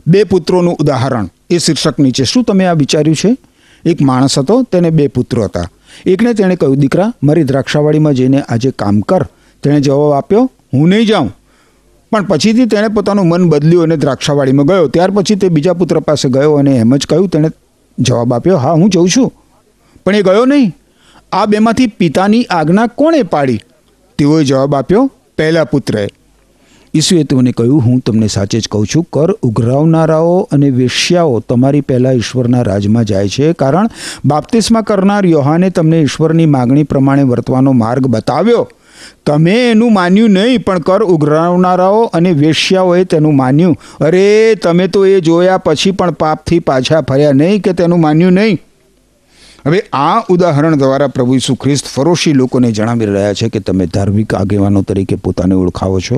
બે 0.08 0.24
પુત્રોનું 0.24 0.76
ઉદાહરણ. 0.76 1.30
એ 1.50 1.58
શીર્ષક 1.58 2.00
નીચે. 2.00 2.24
શું 2.24 2.44
તમે 2.44 2.66
આ 2.66 2.74
વિચાર્યું 2.74 3.16
છે? 3.16 3.38
એક 3.86 4.02
માણસ 4.02 4.40
હતો, 4.40 4.64
તેને 4.64 4.90
બે 4.90 5.08
પુત્રો 5.08 5.44
હતા. 5.44 5.70
એકને 6.06 6.34
તેણે 6.34 6.56
કહ્યું, 6.56 6.78
દીકરા, 6.78 7.14
મારી 7.24 7.44
દ્રાક્ષાવાડીમાં 7.44 8.14
જઈને 8.14 8.42
આજે 8.42 8.72
કામ 8.72 9.00
કર. 9.00 9.24
તેણે 9.64 9.82
જવાબ 9.82 10.12
આપ્યો, 10.12 10.52
હું 10.74 10.90
નહીં 10.90 11.08
જાઉં. 11.08 11.36
પણ 12.12 12.24
પછીથી 12.24 12.66
તેણે 12.66 12.88
પોતાનું 12.88 13.28
મન 13.28 13.50
બદલ્યું 13.50 13.84
અને 13.84 13.98
દ્રાક્ષાવાડીમાં 13.98 14.66
ગયો. 14.66 14.88
ત્યાર 14.88 15.12
પછી 15.12 15.36
તે 15.36 15.50
બીજા 15.50 15.74
પુત્ર 15.74 16.00
પાસે 16.00 16.30
ગયો 16.30 16.54
અને 16.54 16.76
એમ 16.76 16.96
જ 16.96 17.08
કહ્યું, 17.08 17.28
તેણે 17.28 17.50
જવાબ 18.00 18.34
આપ્યો, 18.34 18.58
હા, 18.58 18.72
હું 18.72 18.90
જઉં 18.90 19.10
છું. 19.10 19.34
પણ 20.06 20.16
એ 20.16 20.22
ગયો 20.22 20.46
નહીં. 20.46 20.74
આ 21.32 21.46
બેમાંથી 21.46 21.88
પિતાની 21.88 22.44
આજ્ઞા 22.44 22.88
કોણે 22.88 23.24
પાડી? 23.24 23.62
તેઓએ 24.18 24.44
જવાબ 24.44 24.76
આપ્યો, 24.76 25.12
પહેલા 25.38 25.64
પુત્રએ. 25.64 26.10
ઈસુએ 26.96 27.24
તેઓને 27.24 27.52
કહ્યું, 27.52 27.82
હું 27.82 28.00
તમને 28.00 28.28
સાચે 28.28 28.60
જ 28.60 28.68
કહું 28.72 28.88
છું, 28.96 29.08
કર 29.14 29.32
ઉઘરાવનારાઓ 29.32 30.50
અને 30.52 30.70
વેશ્યાઓ 30.70 31.40
તમારી 31.40 31.82
પહેલાં 31.82 32.14
ઈશ્વરના 32.14 32.62
રાજમાં 32.62 33.06
જાય 33.06 33.28
છે. 33.28 33.54
કારણ 33.54 33.88
બાપ્તિસ્મા 34.26 34.82
કરનાર 34.82 35.26
યોહાને 35.26 35.70
તમને 35.70 36.02
ઈશ્વરની 36.02 36.46
માગણી 36.46 36.84
પ્રમાણે 36.84 37.24
વર્તવાનો 37.24 37.72
માર્ગ 37.72 38.08
બતાવ્યો. 38.08 38.70
તમે 39.26 39.72
એનું 39.72 39.94
માન્યું 39.94 40.30
નહીં, 40.30 40.64
પણ 40.64 40.80
કર 40.80 41.04
ઉઘરાવનારાઓ 41.04 42.04
અને 42.04 42.32
વેશ્યાઓએ 42.32 43.04
તેનું 43.04 43.36
માન્યું. 43.36 43.78
અરે, 44.02 44.56
તમે 44.56 44.88
તો 44.88 45.06
એ 45.06 45.20
જોયા 45.20 45.58
પછી 45.58 45.92
પણ 45.92 46.12
પાપથી 46.12 46.60
પાછા 46.60 47.02
ફર્યા 47.02 47.32
નહીં 47.32 47.62
કે 47.62 47.74
તેનું 47.74 48.02
માન્યું 48.02 48.32
નહીં. 48.32 48.58
હવે 49.66 49.80
આ 49.94 50.24
ઉદાહરણ 50.30 50.76
દ્વારા 50.76 51.08
પ્રભુ 51.08 51.36
ઈસુ 51.36 51.54
ખ્રિસ્ત 51.56 51.86
ફરોશી 51.88 52.34
લોકોને 52.34 52.70
જણાવી 52.72 53.06
રહ્યા 53.06 53.34
છે 53.34 53.48
કે 53.50 53.60
તમે 53.60 53.86
ધાર્મિક 53.88 54.34
આગેવાનો 54.36 54.82
તરીકે 54.82 55.16
પોતાને 55.16 55.56
ઓળખાવો 55.56 56.00
છો, 56.00 56.18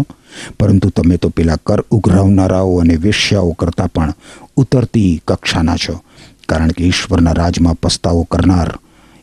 પરંતુ 0.59 0.89
તમે 0.89 1.17
તો 1.17 1.29
પેલા 1.29 1.57
કર 1.63 1.83
ઉઘરાવનારાઓ 1.91 2.79
અને 2.81 2.95
વેશ્યાઓ 3.03 3.51
કરતાં 3.53 3.91
પણ 3.93 4.13
ઉતરતી 4.57 5.11
કક્ષાના 5.27 5.77
છો, 5.77 5.95
કારણ 6.49 6.73
કે 6.77 6.87
ઈશ્વરના 6.87 7.33
રાજમાં 7.33 7.77
પસ્તાવો 7.81 8.23
કરનાર 8.23 8.71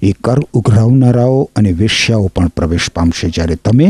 એ 0.02 0.12
કર 0.24 0.38
ઉઘરાવનારાઓ 0.54 1.40
અને 1.56 1.72
વેશ્યાઓ 1.72 2.28
પણ 2.28 2.52
પ્રવેશ 2.58 2.90
પામશે. 2.94 3.30
જ્યારે 3.30 3.56
તમે 3.64 3.88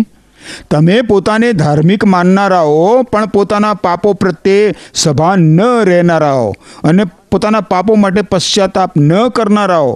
તમે 0.70 0.96
પોતાને 1.02 1.50
ધાર્મિક 1.52 2.04
માનનારાઓ, 2.04 3.02
પણ 3.02 3.28
પોતાના 3.36 3.74
પાપો 3.74 4.14
પ્રત્યે 4.14 4.72
સભા 4.94 5.36
ન 5.36 5.60
રહેનારાઓ 5.90 6.48
અને 6.84 7.04
પોતાના 7.30 7.62
પાપો 7.74 7.96
માટે 7.96 8.22
પશ્ચાતાપ 8.22 8.96
ન 8.96 9.12
કરનારાઓ 9.28 9.92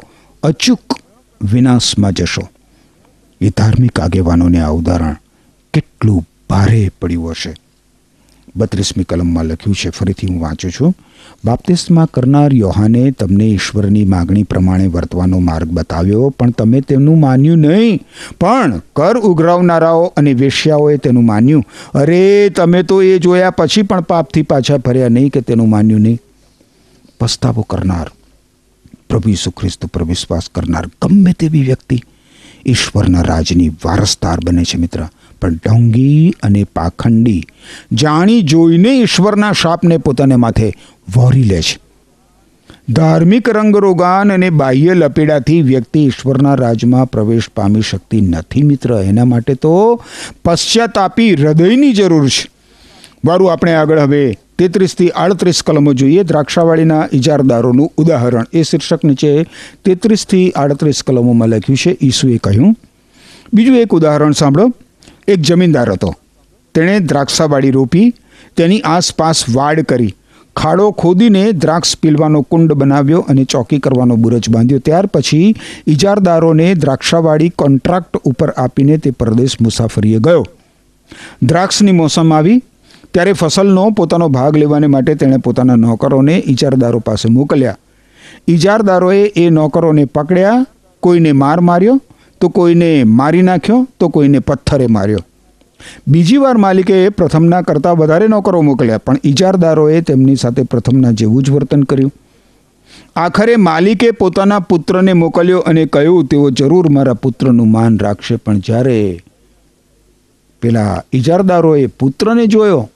અચૂક 0.47 0.99
વિનાશમાં 1.53 2.13
જશો. 2.13 2.49
એ 3.41 3.49
ધાર્મિક 3.49 4.01
આગેવાનોને 4.01 4.61
આ 4.61 4.71
ઉદાહરણ 4.71 5.17
કેટલું 5.75 6.29
ભારે 6.51 6.91
પડ્યું 7.03 7.31
હશે. 7.31 7.55
બત્રીસમી 8.57 9.05
કલમમાં 9.05 9.45
લખ્યું 9.45 9.75
છે, 9.75 9.91
ફરીથી 9.91 10.27
હું 10.27 10.41
વાંચું 10.41 10.71
છું. 10.71 10.95
બાપ્તિસ્મા 11.45 12.07
કરનાર 12.15 12.55
યોહાને 12.55 13.11
તમને 13.11 13.45
ઈશ્વરની 13.45 14.05
માગણી 14.05 14.43
પ્રમાણે 14.43 14.87
વર્તવાનો 14.87 15.39
માર્ગ 15.39 15.69
બતાવ્યો, 15.71 16.29
પણ 16.29 16.51
તમે 16.51 16.81
તેનું 16.81 17.21
માન્યું 17.21 17.59
નહીં. 17.59 18.01
પણ 18.41 18.83
કર 18.97 19.19
ઉઘરાવનારાઓ 19.19 20.05
અને 20.17 20.33
વેશ્યાઓએ 20.33 20.97
તેનું 20.97 21.27
માન્યું. 21.27 21.65
અરે, 21.95 22.53
તમે 22.57 22.83
તો 22.83 23.03
એ 23.03 23.19
જોયા 23.19 23.51
પછી 23.51 23.83
પણ 23.83 24.01
પાપથી 24.01 24.43
પાછા 24.43 24.79
ફર્યા 24.79 25.09
નહીં 25.09 25.31
કે 25.31 25.41
તેનું 25.41 25.69
માન્યું 25.69 26.01
નહીં. 26.01 26.19
પસ્તાવો 27.21 27.63
કરનાર 27.63 28.11
પ્રભુ 29.11 29.31
ઈસુ 29.31 29.51
ખ્રિસ્ત 29.51 29.87
પર 29.87 30.05
વિશ્વાસ 30.05 30.42
કરનાર 30.55 30.87
ગમે 30.87 31.33
તેવી 31.33 31.62
વ્યક્તિ 31.62 32.03
ઈશ્વરના 32.66 33.23
રાજની 33.23 33.69
વારસદાર 33.69 34.38
બને 34.45 34.64
છે 34.64 34.79
મિત્ર. 34.79 35.09
પણ 35.42 35.55
ડોંગી 35.55 36.35
અને 36.42 36.64
પાખંડી 36.64 37.45
જાણી 37.92 38.42
જોઈને 38.42 38.88
ઈશ્વરના 38.88 39.53
શાપને 39.53 39.99
પોતાને 39.99 40.37
માથે 40.37 40.73
વહોરી 41.14 41.42
લે 41.42 41.62
છે. 41.62 41.79
ધાર્મિક 42.92 43.49
રંગરોગાન 43.49 44.33
અને 44.33 44.51
બાહ્ય 44.51 44.95
લપેડાથી 44.95 45.62
વ્યક્તિ 45.62 46.01
ઈશ્વરના 46.01 46.55
રાજમાં 46.55 47.07
પ્રવેશ 47.07 47.42
પામી 47.57 47.81
શકતી 47.81 48.21
નથી 48.21 48.62
મિત્ર. 48.62 48.95
એના 48.95 49.25
માટે 49.25 49.55
તો 49.55 50.03
પશ્ચાતાપી 50.45 51.35
હૃદયની 51.35 51.92
જરૂર 51.92 52.29
છે. 52.29 52.51
વારું 53.25 53.53
આપણે 53.53 53.75
આગળ 53.75 53.99
હવે 53.99 54.38
તેત્રીસથી 54.59 55.09
આડત્રીસ 55.11 55.62
કલમો 55.62 55.92
જોઈએ. 55.92 56.23
દ્રાક્ષાવાળીના 56.23 57.09
ઇજારદારોનું 57.12 57.92
ઉદાહરણ 57.97 58.47
એ 58.53 58.62
શીર્ષક 58.62 59.05
નીચે 59.05 59.33
તેત્રીસથી 59.85 60.51
આડત્રીસ 60.51 61.03
કલમોમાં 61.03 61.49
લખ્યું 61.49 61.77
છે. 61.77 61.97
ઈસુએ 62.03 62.37
કહ્યું, 62.38 62.77
બીજું 63.55 63.77
એક 63.77 63.95
ઉદાહરણ 63.95 64.33
સાંભળો. 64.33 64.73
એક 65.29 65.40
જમીનદાર 65.40 65.90
હતો. 65.92 66.14
તેણે 66.75 67.01
દ્રાક્ષાવાળી 67.01 67.71
રોપી, 67.71 68.14
તેની 68.57 68.81
આસપાસ 68.81 69.45
વાડ 69.55 69.81
કરી, 69.81 70.14
ખાડો 70.57 70.90
ખોદીને 70.90 71.53
દ્રાક્ષ 71.53 71.97
પીલવાનો 71.97 72.40
કુંડ 72.42 72.73
બનાવ્યો 72.73 73.21
અને 73.29 73.45
ચોકી 73.45 73.79
કરવાનો 73.79 74.16
બુરજ 74.16 74.49
બાંધ્યો. 74.49 74.79
ત્યાર 74.79 75.07
પછી 75.07 75.55
ઇજારદારોને 75.87 76.69
દ્રાક્ષાવાળી 76.75 77.49
કોન્ટ્રાક્ટ 77.49 78.16
ઉપર 78.16 78.51
આપીને 78.51 78.97
તે 78.99 79.11
પરદેશ 79.11 79.57
મુસાફરીએ 79.61 80.19
ગયો. 80.19 80.47
દ્રાક્ષની 81.42 81.92
મોસમ 81.92 82.35
આવી. 82.35 82.62
ત્યારે 83.17 83.33
ફસલનો 83.33 83.91
પોતાનો 83.91 84.29
ભાગ 84.29 84.57
લેવાને 84.57 84.87
માટે 84.87 85.15
તેણે 85.15 85.37
પોતાના 85.37 85.77
નોકરોને 85.77 86.39
ઇજારદારો 86.39 86.99
પાસે 86.99 87.29
મોકલ્યા. 87.29 87.77
ઇજારદારોએ 88.49 89.33
એ 89.37 89.51
નોકરોને 89.51 90.05
પકડ્યા, 90.05 90.67
કોઈને 91.01 91.33
માર 91.33 91.61
માર્યો, 91.61 92.01
તો 92.41 92.49
કોઈને 92.49 93.05
મારી 93.05 93.43
નાખ્યો, 93.43 93.87
તો 94.01 94.09
કોઈને 94.09 94.39
પથ્થરે 94.39 94.87
માર્યો. 94.87 95.19
બીજી 96.09 96.37
વાર 96.37 96.57
માલિકે 96.57 97.09
પ્રથમના 97.09 97.61
કરતાં 97.61 97.97
વધારે 97.97 98.27
નોકરો 98.27 98.63
મોકલ્યા, 98.63 98.99
પણ 98.99 99.17
ઇજારદારોએ 99.25 100.01
તેમની 100.01 100.37
સાથે 100.37 100.63
પ્રથમના 100.63 101.11
જેવું 101.11 101.43
જ 101.43 101.51
વર્તન 101.51 101.83
કર્યું. 101.83 102.13
આખરે 103.17 103.57
માલિકે 103.57 104.11
પોતાના 104.11 104.59
પુત્રને 104.59 105.13
મોકલ્યો 105.13 105.59
અને 105.59 105.87
કહ્યું, 105.87 106.27
તેઓ 106.27 106.51
જરૂર 106.51 106.89
મારા 106.89 107.15
પુત્રનું 107.15 107.71
માન 107.71 107.99
રાખશે. 107.99 108.37
પણ 108.37 108.59
જ્યારે 108.59 109.21
પેલા 110.61 111.03
ઇજારદારોએ 111.13 111.87
પુત્રને 111.87 112.47
જોયો 112.47 112.91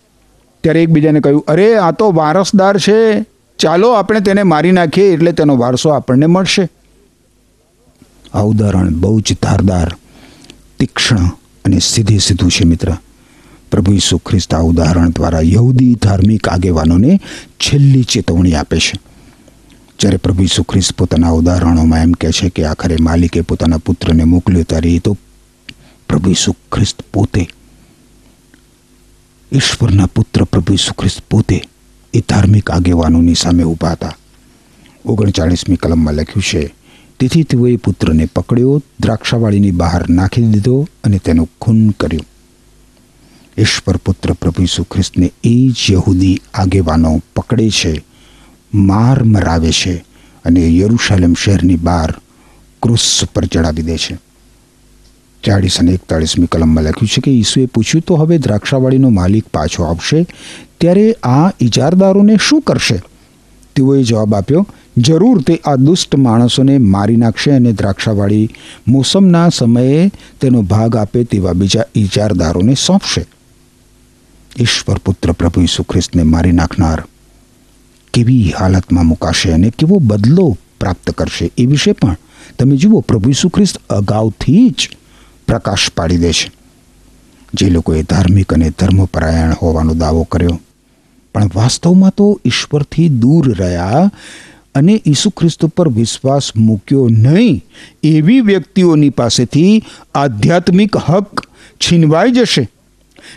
ત્યારે 0.63 0.83
એકબીજાને 0.83 1.21
કહ્યું, 1.21 1.45
અરે, 1.49 1.77
આ 1.77 1.91
તો 1.91 2.13
વારસદાર 2.13 2.79
છે. 2.79 3.25
ચાલો, 3.59 3.91
આપણે 3.91 4.21
તેને 4.21 4.43
મારી 4.43 4.73
નાખીએ, 4.73 5.13
એટલે 5.13 5.33
તેનો 5.33 5.57
વારસો 5.57 5.91
આપણને 5.91 6.27
મળશે. 6.27 6.69
આ 8.35 8.41
ઉદાહરણ 8.41 8.95
બહુ 8.95 9.21
જ 9.21 9.37
ધારદાર, 9.43 9.93
તીક્ષ્ણ 10.79 11.17
અને 11.65 11.79
સીધે 11.79 12.19
સીધું 12.19 12.51
છે, 12.51 12.65
મિત્ર. 12.65 12.93
પ્રભુ 13.71 13.93
ઈસુ 13.93 14.19
ખ્રિસ્ત 14.19 14.55
આ 14.55 14.59
ઉદાહરણ 14.59 15.11
દ્વારા 15.11 15.41
યહૂદી 15.41 15.95
ધાર્મિક 15.95 16.49
આગેવાનોને 16.49 17.21
છેલ્લી 17.51 18.03
ચેતવણી 18.03 18.55
આપે 18.55 18.79
છે. 18.79 19.01
જ્યારે 20.01 20.17
પ્રભુ 20.17 20.43
ઈસુ 20.43 20.63
ખ્રિસ્ત 20.63 20.93
પોતાના 20.93 21.31
ઉદાહરણોમાં 21.31 22.03
એમ 22.03 22.13
કહે 22.13 22.31
છે 22.31 22.49
કે 22.49 22.65
આખરે 22.65 22.97
માલિકે 23.01 23.41
પોતાના 23.41 23.77
પુત્રને 23.77 24.25
મોકલ્યો, 24.25 24.63
ત્યારે 24.63 24.91
એ 24.91 24.99
તો 24.99 25.17
પ્રભુ 26.09 26.31
ઈસુ 26.31 26.53
ખ્રિસ્ત 26.53 27.03
પોતે 27.13 27.49
ઈશ્વરના 29.53 30.07
પુત્ર 30.07 30.45
પ્રભુ 30.45 30.75
ખ્રિસ્ત 30.99 31.21
પોતે 31.31 31.63
એ 32.15 32.21
ધાર્મિક 32.21 32.71
આગેવાનોની 32.71 33.35
સામે 33.35 33.63
ઊભા 33.63 33.91
હતા. 33.91 34.17
ઓગણચાળીસમી 35.05 35.77
કલમમાં 35.77 36.15
લખ્યું 36.15 36.43
છે, 36.43 36.75
તેથી 37.19 37.43
તેઓએ 37.43 37.77
પુત્રને 37.77 38.27
પકડ્યો, 38.27 38.83
દ્રાક્ષાવાળીની 39.01 39.71
બહાર 39.71 40.11
નાખી 40.11 40.43
દીધો 40.43 40.89
અને 41.05 41.19
તેનું 41.19 41.51
ખૂન 41.61 41.91
કર્યું. 41.91 42.27
ઈશ્વર 43.59 43.97
પુત્ર 43.97 44.33
પ્રભુ 44.33 44.63
ઈસુ 44.63 44.85
ખ્રિસ્તને 44.85 45.33
એ 45.45 45.69
જ 45.69 45.93
યહૂદી 45.93 46.41
આગેવાનો 46.55 47.23
પકડે 47.37 47.71
છે, 47.71 48.05
માર 48.75 49.25
મરાવે 49.25 49.73
છે 49.73 50.05
અને 50.45 50.79
યરુશાલેમ 50.79 51.35
શહેરની 51.35 51.77
બહાર 51.77 52.15
ક્રુસ 52.83 53.25
પર 53.35 53.47
ચડાવી 53.47 53.83
દે 53.83 53.97
છે. 53.97 54.30
ચાળીસ 55.45 55.81
અને 55.81 55.93
એકતાળીસમી 55.93 56.47
કલમમાં 56.47 56.85
લખ્યું 56.85 57.09
છે 57.09 57.21
કે 57.21 57.31
ઈસુએ 57.31 57.67
પૂછ્યું, 57.67 58.03
તો 58.03 58.15
હવે 58.15 58.39
દ્રાક્ષાવાળીનો 58.39 59.11
માલિક 59.11 59.45
પાછો 59.49 59.83
આવશે? 59.85 60.27
ત્યારે 60.81 61.13
આ 61.13 61.51
ઇજારદારોને 61.61 62.37
શું 62.49 62.63
કરશે? 62.63 63.03
તેઓએ 63.77 64.03
જવાબ 64.03 64.35
આપ્યો, 64.35 64.67
જરૂર, 64.99 65.43
તે 65.43 65.61
આ 65.65 65.75
દુષ્ટ 65.75 66.17
માણસોને 66.17 66.79
મારી 66.79 67.17
નાખશે 67.17 67.51
અને 67.51 67.73
દ્રાક્ષાવાળી 67.73 68.51
મોસમના 68.89 69.49
સમયે 69.49 70.11
તેનો 70.41 70.63
ભાગ 70.63 70.97
આપે 70.97 71.25
તેવા 71.25 71.53
બીજા 71.53 71.83
ઇજારદારોને 71.95 72.75
સોંપશે. 72.75 73.27
ઈશ્વર 74.61 74.99
પુત્ર 74.99 75.33
પ્રભુ 75.33 75.61
ઈસુ 75.63 75.83
ખ્રિસ્તને 75.83 76.23
મારી 76.23 76.53
નાખનાર 76.53 77.05
કેવી 78.13 78.53
હાલતમાં 78.59 79.07
મુકાશે 79.07 79.53
અને 79.53 79.71
કેવો 79.71 79.99
બદલો 79.99 80.57
પ્રાપ્ત 80.81 81.11
કરશે 81.11 81.51
એ 81.59 81.67
વિશે 81.67 81.93
પણ 81.93 82.17
તમે 82.59 82.77
જુઓ, 82.77 83.01
પ્રભુ 83.01 83.31
ઈસુ 83.31 83.49
ખ્રિસ્ત 83.49 83.77
અગાઉથી 83.91 84.71
જ 84.71 84.91
પ્રકાશ 85.51 85.91
પાડી 85.97 86.17
દે 86.17 86.33
છે. 86.33 86.49
જે 87.55 87.71
લોકોએ 87.71 88.03
ધાર્મિક 88.03 88.55
અને 88.55 88.71
ધર્મપરાયણ 88.71 89.53
હોવાનો 89.53 89.95
દાવો 89.95 90.23
કર્યો. 90.23 90.61
પણ 91.35 91.51
વાસ્તવમાં 91.55 92.13
તો 92.17 92.41
ઈશ્વરથી 92.45 93.09
દૂર 93.09 93.55
રહ્યા 93.59 94.11
અને 94.75 95.03
ઈસુ 95.07 95.31
ખ્રિસ્ત 95.31 95.65
પર 95.67 95.89
વિશ્વાસ 95.89 96.51
મૂક્યો 96.57 97.09
નહીં, 97.09 97.65
એવી 98.03 98.41
વ્યક્તિઓની 98.41 99.11
પાસેથી 99.11 99.83
આધ્યાત્મિક 100.15 100.97
હક 100.97 101.47
છીનવાઈ 101.81 102.33
જશે. 102.33 102.69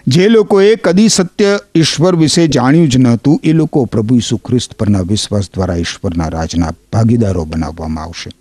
જે 0.08 0.28
લોકોએ 0.28 0.76
કદી 0.76 1.10
સત્ય 1.10 1.60
ઈશ્વર 1.76 2.16
વિશે 2.16 2.48
જાણ્યું 2.48 2.90
જ 2.90 2.98
નહોતું 2.98 3.40
એ 3.44 3.54
લોકો 3.54 3.86
પ્રભુ 3.86 4.16
ઈસુ 4.16 4.38
ખ્રિસ્ત 4.38 4.74
પરના 4.74 5.02
વિશ્વાસ 5.02 5.50
દ્વારા 5.54 5.76
ઈશ્વરના 5.76 6.30
રાજના 6.30 6.72
ભાગીદારો 6.94 7.46
બનાવવામાં 7.46 8.04
આવશે. 8.04 8.32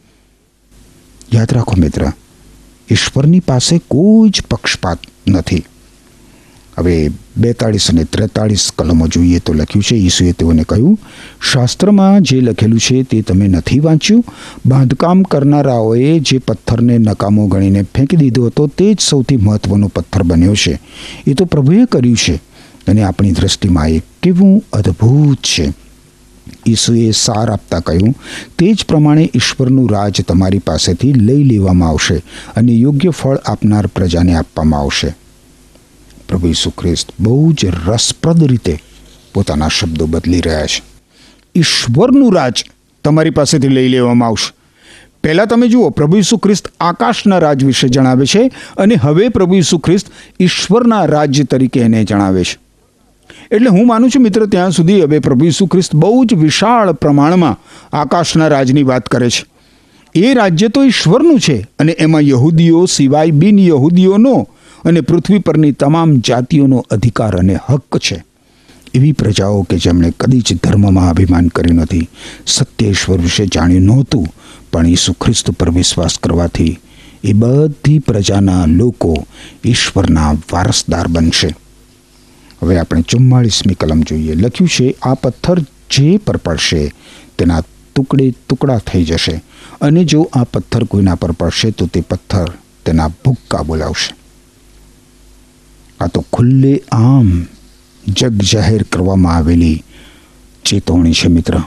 યાદ 1.34 1.54
રાખો 1.54 1.74
મિત્ર 1.78 2.12
ઈશ્વરની 2.92 3.40
પાસે 3.40 3.78
કોઈ 3.78 4.30
જ 4.30 4.42
પક્ષપાત 4.50 4.98
નથી. 5.28 5.64
હવે 6.78 7.10
બેતાળીસ 7.36 7.90
અને 7.90 8.04
ત્રેતાળીસ 8.04 8.70
કલમો 8.78 9.08
જોઈએ 9.08 9.38
તો 9.38 9.52
લખ્યું 9.52 9.82
છે, 9.82 9.94
ઈસુએ 9.94 10.32
તેઓને 10.32 10.62
કહ્યું, 10.62 11.00
શાસ્ત્રમાં 11.52 12.22
જે 12.22 12.40
લખેલું 12.40 12.80
છે 12.80 13.02
તે 13.02 13.22
તમે 13.22 13.48
નથી 13.48 13.78
વાંચ્યું. 13.78 14.24
બાંધકામ 14.66 15.22
કરનારાઓએ 15.22 16.18
જે 16.18 16.38
પથ્થરને 16.38 16.98
નકામો 16.98 17.46
ગણીને 17.46 17.82
ફેંકી 17.82 18.16
દીધો 18.16 18.46
હતો, 18.46 18.66
તે 18.66 18.94
જ 18.94 19.00
સૌથી 19.00 19.36
મહત્વનો 19.36 19.88
પથ્થર 19.88 20.22
બન્યો 20.22 20.54
છે. 20.54 20.80
એ 21.26 21.34
તો 21.34 21.44
પ્રભુએ 21.44 21.84
કર્યું 21.84 22.16
છે 22.16 22.34
અને 22.86 23.02
આપણી 23.02 23.32
દ્રષ્ટિમાં 23.32 23.88
એ 23.88 24.02
કેવું 24.22 24.64
અદ્ભુત 24.72 25.38
છે. 25.38 25.81
ઈસુએ 26.66 27.10
સાર 27.10 27.50
આપતા 27.50 27.80
કહ્યું, 27.80 28.14
તે 28.58 28.72
જ 28.72 28.84
પ્રમાણે 28.84 29.30
ઈશ્વરનું 29.34 29.90
રાજ 29.90 30.20
તમારી 30.20 30.58
પાસેથી 30.58 31.12
લઈ 31.12 31.44
લેવામાં 31.44 31.88
આવશે 31.88 32.22
અને 32.56 32.72
યોગ્ય 32.72 33.10
ફળ 33.10 33.36
આપનાર 33.36 33.86
પ્રજાને 33.86 34.34
આપવામાં 34.34 34.80
આવશે. 34.80 35.14
પ્રભુ 36.28 36.46
ઈસુ 36.46 36.70
ખ્રિસ્ત 36.70 37.12
બહુ 37.20 37.52
જ 37.52 37.66
રસપ્રદ 37.86 38.44
રીતે 38.44 38.78
પોતાના 39.34 39.68
શબ્દો 39.68 40.06
બદલી 40.06 40.40
રહ્યા 40.40 40.66
છે. 40.66 40.82
ઈશ્વરનું 41.54 42.34
રાજ 42.34 42.64
તમારી 43.04 43.30
પાસેથી 43.30 43.68
લઈ 43.68 43.88
લેવામાં 43.88 44.28
આવશે. 44.28 44.54
પહેલાં 45.24 45.46
તમે 45.46 45.68
જુઓ, 45.68 45.90
પ્રભુ 45.90 46.16
ઈસુ 46.16 46.36
ખ્રિસ્ત 46.36 46.68
આકાશના 46.80 47.38
રાજ 47.38 47.64
વિશે 47.64 47.88
જણાવે 47.88 48.26
છે 48.26 48.50
અને 48.76 48.94
હવે 48.94 49.28
પ્રભુ 49.28 49.54
ઈસુ 49.54 49.78
ખ્રિસ્ત 49.78 50.06
ઈશ્વરના 50.40 51.04
રાજ્ય 51.04 51.44
તરીકે 51.44 51.80
એને 51.80 52.04
જણાવે 52.04 52.44
છે. 52.44 52.71
એટલે 53.52 53.68
હું 53.68 53.86
માનું 53.86 54.10
છું 54.10 54.22
મિત્ર, 54.22 54.46
ત્યાં 54.46 54.70
સુધી 54.70 55.02
હવે 55.02 55.18
પ્રભુ 55.18 55.44
ઈસુ 55.44 55.66
ખ્રિસ્ત 55.66 55.94
બહુ 55.94 56.24
જ 56.24 56.34
વિશાળ 56.34 56.92
પ્રમાણમાં 56.92 57.60
આકાશના 57.92 58.48
રાજની 58.48 58.82
વાત 58.82 59.06
કરે 59.06 59.30
છે. 59.30 59.44
એ 60.14 60.34
રાજ્ય 60.34 60.68
તો 60.68 60.84
ઈશ્વરનું 60.84 61.40
છે 61.40 61.56
અને 61.78 61.92
એમાં 61.92 62.20
યહૂદીઓ 62.20 62.86
સિવાય 62.86 63.30
બિન 63.30 63.58
યહૂદીઓનો 63.58 64.48
અને 64.84 65.00
પૃથ્વી 65.00 65.38
પરની 65.38 65.72
તમામ 65.72 66.16
જાતિઓનો 66.16 66.84
અધિકાર 66.90 67.36
અને 67.36 67.58
હક 67.70 67.98
છે. 67.98 68.24
એવી 68.94 69.12
પ્રજાઓ 69.12 69.62
કે 69.62 69.76
જેમણે 69.76 70.12
કદી 70.20 70.40
જ 70.40 70.56
ધર્મમાં 70.62 71.10
અભિમાન 71.10 71.48
કર્યું 71.48 71.80
નથી 71.80 72.08
સત્ય 72.46 72.88
ઈશ્વર 72.88 73.18
વિશે 73.18 73.46
જાણ્યું 73.46 73.82
નહોતું, 73.82 74.26
પણ 74.72 74.86
ઈસુ 74.86 75.12
ખ્રિસ્ત 75.12 75.50
પર 75.50 75.70
વિશ્વાસ 75.70 76.18
કરવાથી 76.18 76.78
એ 77.24 77.32
બધી 77.32 77.98
પ્રજાના 77.98 78.64
લોકો 78.66 79.26
ઈશ્વરના 79.64 80.32
વારસદાર 80.52 81.08
બનશે. 81.08 81.50
હવે 82.62 82.78
આપણે 82.78 83.02
ચુમ્માળીસમી 83.02 83.74
કલમ 83.74 84.00
જોઈએ. 84.00 84.34
લખ્યું 84.34 84.68
છે, 84.68 84.94
આ 85.02 85.14
પથ્થર 85.14 85.58
જે 85.90 86.16
પર 86.16 86.36
પડશે, 86.36 86.92
તેના 87.38 87.60
ટુકડે 87.96 88.34
ટુકડા 88.48 88.78
થઈ 88.78 89.04
જશે. 89.04 89.42
અને 89.80 90.04
જો 90.04 90.30
આ 90.32 90.44
પથ્થર 90.44 90.84
કોઈના 90.84 91.14
પર 91.14 91.32
પડશે, 91.32 91.70
તો 91.70 91.86
તે 91.86 92.00
પથ્થર 92.00 92.52
તેના 92.86 93.08
ભૂક્કા 93.08 93.62
બોલાવશે. 93.62 94.14
આ 96.00 96.06
તો 96.06 96.24
ખુલ્લે 96.32 96.82
આમ 96.92 97.46
જગ 98.08 98.42
જાહેર 98.42 98.82
કરવામાં 98.82 99.36
આવેલી 99.36 99.84
ચેતવણી 100.64 101.12
છે 101.12 101.28
મિત્ર. 101.28 101.60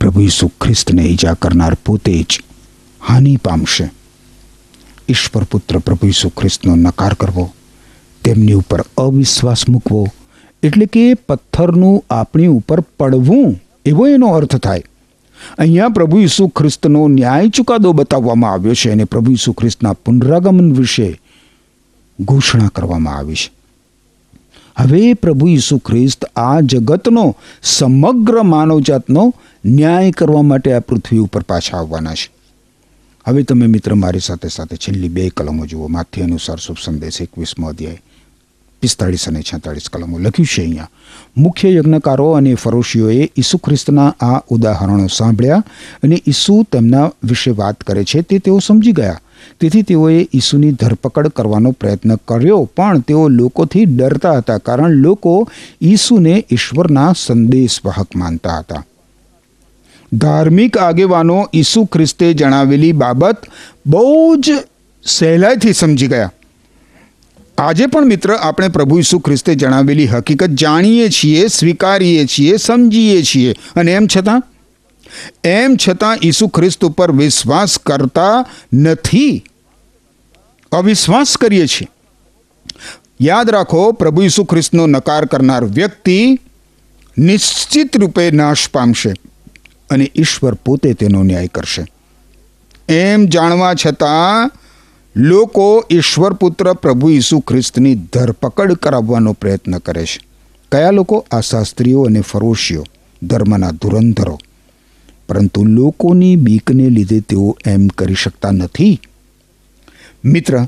પ્રભુ 0.00 0.20
ઈસુ 0.20 0.48
ખ્રિસ્તને 0.48 1.02
ઈજા 1.02 1.34
કરનાર 1.34 1.74
પોતે 1.74 2.22
જ 2.22 2.40
હાનિ 3.08 3.36
પામશે. 3.36 3.90
ઈશ્વર 5.08 5.44
પુત્ર 5.44 5.78
પ્રભુ 5.78 6.06
ઈસુ 6.06 6.28
ખ્રિસ્તનો 6.28 6.76
નકાર 6.76 7.14
કરવો 7.14 7.52
તેમની 8.26 8.52
ઉપર 8.52 8.84
અવિશ્વાસ 8.98 9.68
મૂકવો 9.68 10.06
એટલે 10.62 10.86
કે 10.86 11.14
પથ્થરનું 11.14 12.04
આપણી 12.10 12.46
ઉપર 12.46 12.80
પડવું, 12.80 13.62
એવો 13.84 14.08
એનો 14.08 14.28
અર્થ 14.28 14.56
થાય. 14.56 14.82
અહીંયા 15.58 15.88
પ્રભુ 15.88 16.18
ઈસુ 16.18 16.48
ખ્રિસ્તનો 16.48 17.08
ન્યાય 17.08 17.48
ચુકાદો 17.48 17.92
બતાવવામાં 17.92 18.52
આવ્યો 18.52 18.74
છે 18.74 18.90
અને 18.90 19.04
પ્રભુ 19.04 19.32
ઈસુ 19.32 19.52
ખ્રિસ્તના 19.52 19.92
પુનરાગમન 19.92 20.72
વિશે 20.72 21.20
ઘોષણા 22.20 22.68
કરવામાં 22.68 23.16
આવી 23.16 23.34
છે. 23.34 23.50
હવે 24.76 25.14
પ્રભુ 25.14 25.48
ઈસુ 25.48 25.78
ખ્રિસ્ત 25.78 26.24
આ 26.24 26.60
જગતનો 26.60 27.36
સમગ્ર 27.62 28.42
માનવજાતનો 28.42 29.34
ન્યાય 29.64 30.10
કરવા 30.10 30.42
માટે 30.42 30.72
આ 30.72 30.80
પૃથ્વી 30.80 31.18
ઉપર 31.18 31.42
પાછા 31.42 31.78
આવવાના 31.78 32.14
છે. 32.14 32.30
હવે 33.28 33.42
તમે 33.42 33.66
મિત્ર 33.66 33.94
મારી 33.94 34.20
સાથે 34.20 34.48
સાથે 34.48 34.76
છેલ્લી 34.76 35.08
બે 35.08 35.28
કલમો 35.28 35.66
જુઓ, 35.66 35.88
માથે 35.88 36.22
અનુસાર 36.22 36.58
શુભ 36.58 36.76
સંદેશ 36.84 37.22
એકવીસમો 37.22 37.68
અધ્યાય. 37.68 38.02
પિસ્તાળીસ 38.80 39.28
અને 39.28 39.42
છેતાળીસ 39.42 39.90
કલમો 39.90 40.18
લખ્યું 40.18 40.46
છે 40.46 40.62
અહીંયા. 40.62 40.88
મુખ્ય 41.36 41.70
યજ્ઞકારો 41.70 42.30
અને 42.32 42.54
ફરોશીઓએ 42.54 43.30
ઈસુ 43.38 43.58
ખ્રિસ્તના 43.58 44.14
આ 44.20 44.40
ઉદાહરણો 44.48 45.06
સાંભળ્યા 45.06 45.64
અને 46.02 46.22
ઈસુ 46.28 46.62
તેમના 46.72 47.10
વિશે 47.24 47.50
વાત 47.50 47.80
કરે 47.80 48.04
છે 48.04 48.22
તે 48.22 48.38
તેઓ 48.38 48.58
સમજી 48.58 48.92
ગયા. 48.92 49.20
તેથી 49.60 49.82
તેઓએ 49.82 50.28
ઈસુની 50.34 50.72
ધરપકડ 50.72 51.28
કરવાનો 51.28 51.70
પ્રયત્ન 51.70 52.14
કર્યો, 52.14 52.64
પણ 52.64 53.00
તેઓ 53.00 53.28
લોકોથી 53.28 53.84
ડરતા 53.84 54.36
હતા 54.38 54.58
કારણ 54.58 54.88
લોકો 54.88 55.48
ઈસુને 55.82 56.44
ઈશ્વરના 56.52 57.12
સંદેશવાહક 57.12 58.16
માનતા 58.16 58.58
હતા. 58.58 58.84
ધાર્મિક 60.14 60.78
આગેવાનો 60.78 61.48
ઈસુ 61.54 61.84
ખ્રિસ્તે 61.84 62.34
જણાવેલી 62.34 62.92
બાબત 62.92 63.36
બહુ 63.86 64.36
જ 64.36 64.50
સહેલાઈથી 65.04 65.72
સમજી 65.72 66.06
ગયા. 66.06 66.32
આજે 67.58 67.86
પણ, 67.86 68.04
મિત્ર, 68.04 68.32
આપણે 68.32 68.68
પ્રભુ 68.68 68.98
ઈસુ 68.98 69.18
ખ્રિસ્તે 69.18 69.54
જણાવેલી 69.54 70.06
હકીકત 70.06 70.46
જાણીએ 70.46 71.08
છીએ, 71.08 71.46
સ્વીકારીએ 71.46 72.26
છીએ, 72.26 72.56
સમજીએ 72.56 73.22
છીએ. 73.22 73.54
અને 73.76 73.92
એમ 73.92 74.06
છતાં 74.16 74.42
એમ 75.44 75.76
છતાં 75.88 76.18
ઈસુ 76.22 76.48
ખ્રિસ્ત 76.48 76.84
ઉપર 76.84 77.12
વિશ્વાસ 77.12 77.78
કરતા 77.78 78.44
નથી. 78.74 79.44
અવિશ્વાસ 80.72 81.36
કરીએ 81.36 81.66
છીએ. 81.66 81.88
યાદ 83.20 83.50
રાખો, 83.50 83.92
પ્રભુ 83.92 84.22
ઈસુ 84.22 84.44
ખ્રિસ્તનો 84.44 84.86
નકાર 84.86 85.24
કરનાર 85.24 85.64
વ્યક્તિ 85.64 86.38
નિશ્ચિત 87.18 87.96
રૂપે 87.96 88.30
નાશ 88.30 88.68
પામશે 88.68 89.14
અને 89.90 90.10
ઈશ્વર 90.16 90.54
પોતે 90.54 90.92
તેનો 90.92 91.22
ન્યાય 91.22 91.46
કરશે. 91.46 91.86
એમ 92.88 93.26
જાણવા 93.26 93.74
છતાં 93.74 94.50
લોકો 95.16 95.84
ઈશ્વર 95.90 96.32
પુત્ર 96.32 96.72
પ્રભુ 96.72 97.10
ઈસુ 97.10 97.40
ખ્રિસ્તની 97.40 97.94
ધરપકડ 97.94 98.72
કરાવવાનો 98.72 99.32
પ્રયત્ન 99.32 99.78
કરે 99.78 100.04
છે. 100.04 100.20
કયા 100.72 100.90
લોકો? 100.90 101.26
આ 101.30 101.40
શાસ્ત્રીઓ 101.40 102.02
અને 102.02 102.20
ફરોશીઓ, 102.20 102.84
ધર્મના 103.22 103.70
ધુરંધરો. 103.70 104.40
પરંતુ 105.28 105.64
લોકોની 105.64 106.36
બીકને 106.36 106.88
લીધે 106.88 107.20
તેઓ 107.20 107.56
એમ 107.66 107.86
કરી 107.86 108.14
શકતા 108.14 108.50
નથી. 108.50 109.00
મિત્ર, 110.24 110.66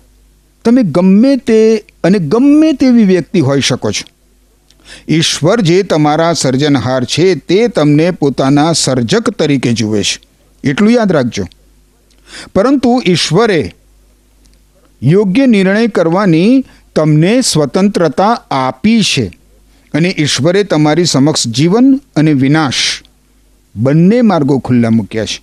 તમે 0.64 0.82
ગમે 0.82 1.36
તે 1.36 1.84
અને 2.04 2.18
ગમે 2.18 2.72
તેવી 2.72 3.04
વ્યક્તિ 3.04 3.40
હોઈ 3.40 3.60
શકો 3.60 3.90
છો. 3.90 4.08
ઈશ્વર 5.08 5.60
જે 5.60 5.82
તમારા 5.82 6.32
સર્જનહાર 6.32 7.04
છે 7.04 7.34
તે 7.34 7.68
તમને 7.68 8.10
પોતાના 8.10 8.72
સર્જક 8.72 9.30
તરીકે 9.30 9.72
જુએ 9.72 10.02
છે. 10.02 10.20
એટલું 10.64 10.92
યાદ 10.92 11.12
રાખજો. 11.12 11.44
પરંતુ 12.54 13.02
ઈશ્વરે 13.06 13.72
યોગ્ય 15.02 15.46
નિર્ણય 15.46 15.86
કરવાની 15.86 16.64
તમને 16.94 17.40
સ્વતંત્રતા 17.40 18.40
આપી 18.50 19.02
છે 19.02 19.38
અને 19.94 20.14
ઈશ્વરે 20.18 20.64
તમારી 20.64 21.04
સમક્ષ 21.04 21.48
જીવન 21.48 22.00
અને 22.16 22.32
વિનાશ 22.32 22.74
બંને 23.76 24.22
માર્ગો 24.22 24.58
ખુલ્લા 24.58 24.90
મૂક્યા 24.90 25.24
છે. 25.24 25.42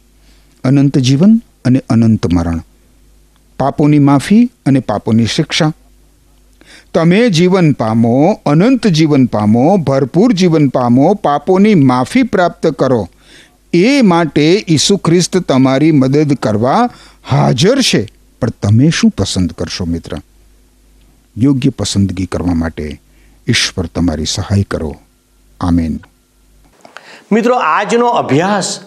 અનંત 0.63 0.97
જીવન 0.97 1.41
અને 1.65 1.83
અનંત 1.89 2.33
મરણ. 2.33 2.61
પાપોની 3.59 3.99
માફી 3.99 4.49
અને 4.65 4.79
પાપોની 4.79 5.25
શિક્ષા. 5.25 5.73
તમે 6.93 7.29
જીવન 7.29 7.71
પામો, 7.71 8.41
અનંત 8.45 8.87
જીવન 8.87 9.25
પામો, 9.25 9.77
ભરપૂર 9.77 10.33
જીવન 10.33 10.67
પામો, 10.67 11.13
પાપોની 11.13 11.75
માફી 11.75 12.23
પ્રાપ્ત 12.23 12.67
કરો. 12.67 13.09
એ 13.73 14.01
માટે 14.01 14.65
ઈસુ 14.69 14.97
ખ્રિસ્ત 14.97 15.37
તમારી 15.37 15.91
મદદ 15.91 16.33
કરવા 16.33 16.89
હાજર 17.29 17.81
છે. 17.81 18.14
પણ 18.45 18.51
તમે 18.51 18.89
શું 18.89 19.09
પસંદ 19.09 19.51
કરશો, 19.51 19.85
મિત્ર? 19.85 20.17
યોગ્ય 21.37 21.69
પસંદગી 21.69 22.25
કરવા 22.25 22.53
માટે 22.53 23.01
ઈશ્વર 23.47 23.85
તમારી 23.85 24.25
સહાય 24.25 24.63
કરો. 24.63 24.95
આમેન. 25.61 25.99
મિત્રો, 27.31 27.55
આજનો 27.55 28.07
અભ્યાસ 28.07 28.79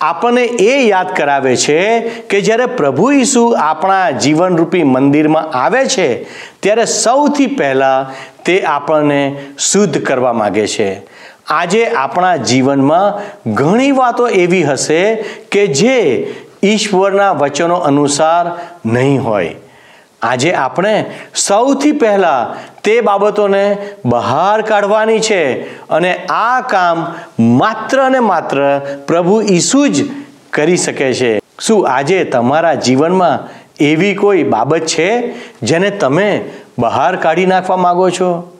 આપણને 0.00 0.42
એ 0.44 0.88
યાદ 0.88 1.16
કરાવે 1.16 1.56
છે 1.56 1.98
કે 2.00 2.40
જ્યારે 2.40 2.66
પ્રભુ 2.66 3.10
ઈસુ 3.10 3.56
આપણા 3.58 4.10
જીવનરૂપી 4.10 4.82
મંદિરમાં 4.82 5.42
આવે 5.42 5.86
છે, 5.86 6.24
ત્યારે 6.60 6.84
સૌથી 6.84 7.46
પહેલાં 7.46 8.14
તે 8.44 8.62
આપણને 8.62 9.36
શુદ્ધ 9.58 10.02
કરવા 10.02 10.32
માગે 10.32 10.66
છે. 10.66 11.16
આજે 11.46 11.86
આપણા 11.86 12.36
જીવનમાં 12.36 13.32
ઘણી 13.52 13.92
વાતો 13.92 14.28
એવી 14.28 14.64
હશે 14.64 15.14
કે 15.52 15.66
જે 15.66 16.26
ઈશ્વરના 16.64 17.32
વચનો 17.32 17.74
અનુસાર 17.74 18.58
નહીં 18.88 19.24
હોય. 19.24 19.54
આજે 20.22 20.52
આપણે 20.52 21.04
સૌથી 21.34 21.92
પહેલાં 21.92 22.56
તે 22.82 23.00
બાબતોને 23.00 23.76
બહાર 24.04 24.62
કાઢવાની 24.62 25.20
છે 25.20 25.62
અને 25.88 26.16
આ 26.16 26.60
કામ 26.60 27.14
માત્ર 27.40 28.10
ને 28.10 28.18
માત્ર 28.18 28.80
પ્રભુ 29.06 29.42
ઈસુ 29.42 29.86
જ 29.86 30.10
કરી 30.50 30.76
શકે 30.76 31.14
છે. 31.14 31.40
શું 31.60 31.88
આજે 31.88 32.24
તમારા 32.24 32.74
જીવનમાં 32.74 33.48
એવી 33.80 34.14
કોઈ 34.14 34.42
બાબત 34.42 34.80
છે 34.80 35.34
જેને 35.60 35.90
તમે 35.90 36.44
બહાર 36.78 37.16
કાઢી 37.16 37.46
નાખવા 37.46 37.76
માગો 37.76 38.10
છો? 38.10 38.52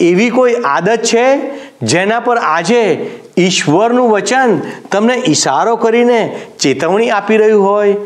એવી 0.00 0.30
કોઈ 0.30 0.54
આદત 0.54 1.02
છે 1.02 1.36
જેના 1.82 2.20
પર 2.20 2.38
આજે 2.38 3.10
ઈશ્વરનું 3.38 4.10
વચન 4.10 4.60
તમને 4.92 5.14
ઈશારો 5.14 5.76
કરીને 5.76 6.40
ચેતવણી 6.58 7.10
આપી 7.10 7.36
રહ્યું 7.36 7.64
હોય. 7.64 7.96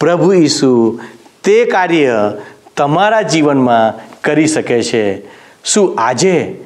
પ્રભુ 0.00 0.32
ઈસુ, 0.32 1.00
તે 1.44 1.64
કાર્ય 1.64 2.32
તમારા 2.76 3.22
જીવનમાં 3.22 4.10
કરી 4.20 4.46
શકે 4.46 4.82
છે. 4.82 5.22
શું 5.64 5.94
આજે 5.98 6.64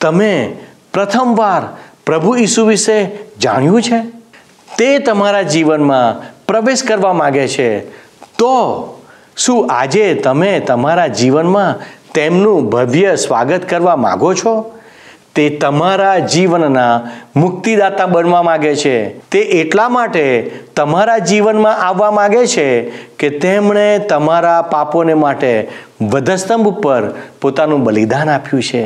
તમે 0.00 0.56
પ્રથમવાર 0.94 1.76
પ્રભુ 2.06 2.36
ઈસુ 2.36 2.66
વિશે 2.66 3.10
જાણ્યું 3.40 3.82
છે? 3.82 4.02
તે 4.78 4.98
તમારા 4.98 5.42
જીવનમાં 5.42 6.30
પ્રવેશ 6.46 6.82
કરવા 6.82 7.12
માગે 7.12 7.48
છે. 7.48 7.80
તો 8.38 8.84
શું 9.36 9.68
આજે 9.70 10.14
તમે 10.14 10.60
તમારા 10.60 11.06
જીવનમાં 11.06 11.74
તેમનું 12.14 12.70
ભવ્ય 12.70 13.16
સ્વાગત 13.16 13.68
કરવા 13.70 13.96
માગો 13.96 14.34
છો? 14.34 14.79
તે 15.34 15.50
તમારા 15.50 16.18
જીવનના 16.18 17.00
મુક્તિદાતા 17.36 18.06
બનવા 18.06 18.42
માગે 18.42 18.76
છે. 18.76 19.18
તે 19.28 19.38
એટલા 19.38 19.88
માટે 19.88 20.50
તમારા 20.76 21.18
જીવનમાં 21.18 21.78
આવવા 21.78 22.10
માગે 22.10 22.46
છે 22.46 22.90
કે 23.18 23.28
તેમણે 23.30 23.98
તમારા 23.98 24.62
પાપોને 24.62 25.14
માટે 25.14 25.68
વધસ્તંભ 26.02 26.68
ઉપર 26.68 27.02
પોતાનું 27.40 27.84
બલિદાન 27.84 28.28
આપ્યું 28.28 28.62
છે. 28.62 28.84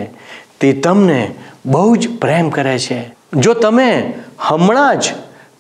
તે 0.61 0.72
તમને 0.72 1.35
બહુ 1.66 1.96
જ 1.96 2.18
પ્રેમ 2.20 2.50
કરે 2.50 2.78
છે. 2.78 3.14
જો 3.37 3.54
તમે 3.54 4.14
હમણાં 4.38 4.98
જ 4.98 5.04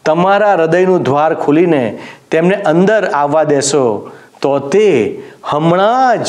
તમારા 0.04 0.54
હૃદયનું 0.54 1.02
દ્વાર 1.02 1.34
ખોલીને 1.34 1.98
તેમને 2.30 2.56
અંદર 2.62 3.04
આવવા 3.04 3.44
દેશો, 3.44 4.10
તો 4.40 4.58
તે 4.58 5.22
હમણાં 5.44 6.24
જ 6.24 6.28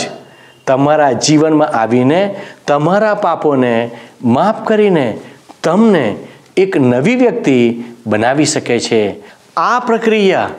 તમારા 0.68 1.12
જીવનમાં 1.12 1.68
આવીને 1.68 2.36
તમારા 2.68 3.16
પાપોને 3.16 3.92
માફ 4.24 4.68
કરીને 4.68 5.20
તમને 5.64 6.16
એક 6.58 6.78
નવી 6.78 7.16
વ્યક્તિ 7.16 7.84
બનાવી 8.08 8.46
શકે 8.46 8.80
છે. 8.80 9.16
આ 9.58 9.80
પ્રક્રિયા 9.80 10.50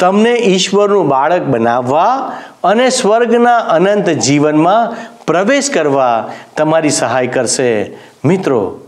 તમને 0.00 0.30
ઈશ્વરનું 0.30 1.08
બાળક 1.08 1.42
બનાવવા 1.42 2.32
અને 2.64 2.90
સ્વર્ગના 2.90 3.58
અનંત 3.58 4.08
જીવનમાં 4.08 4.96
પ્રવેશ 5.26 5.70
કરવા 5.70 6.30
તમારી 6.56 6.90
સહાય 6.90 7.26
કરશે. 7.26 7.96
મિત્રો, 8.24 8.80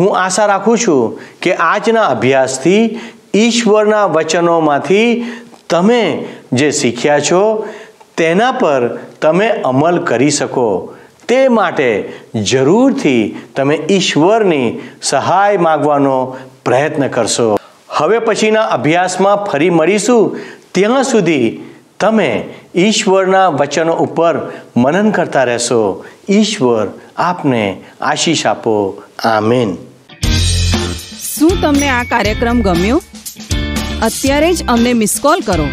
હું 0.00 0.18
આશા 0.18 0.46
રાખું 0.46 0.78
છું 0.78 1.20
કે 1.42 1.54
આજના 1.54 2.02
અભ્યાસથી 2.02 3.00
ઈશ્વરના 3.34 4.06
વચનોમાંથી 4.06 5.24
તમે 5.70 6.28
જે 6.52 6.70
શીખ્યા 6.70 7.20
છો 7.20 7.68
તેના 8.20 8.52
પર 8.52 8.98
તમે 9.22 9.48
અમલ 9.48 9.98
કરી 9.98 10.30
શકો. 10.30 10.94
તે 11.28 11.48
માટે 11.48 12.12
જરૂરથી 12.34 13.36
તમે 13.56 13.80
ઈશ્વરની 13.90 14.78
સહાય 15.02 15.56
માગવાનો 15.56 16.36
પ્રયત્ન 16.64 17.08
કરશો. 17.08 17.58
હવે 17.88 18.18
પછીના 18.18 18.62
અભ્યાસમાં 18.62 19.36
ફરી 19.36 19.70
મળીશું. 19.70 20.36
ત્યાં 20.72 21.04
સુધી 21.04 21.60
તમે 22.00 22.54
ઈશ્વરના 22.74 23.48
વચનો 23.48 23.92
ઉપર 23.92 24.52
મનન 24.76 25.10
કરતા 25.10 25.44
રહેશો. 25.44 26.04
ઈશ્વર 26.30 26.86
આપને 27.16 27.80
આશીષ 28.00 28.46
આપો. 28.46 29.02
આમેન. 29.24 29.76
શું 31.36 31.50
તમને 31.62 31.88
આ 31.88 32.02
કાર્યક્રમ 32.02 32.60
ગમ્યો? 32.60 33.02
અત્યારે 34.02 34.52
જ 34.52 34.66
અમને 34.68 34.92
મિસ 34.92 35.18
કોલ 35.22 35.40
કરો. 35.40 35.64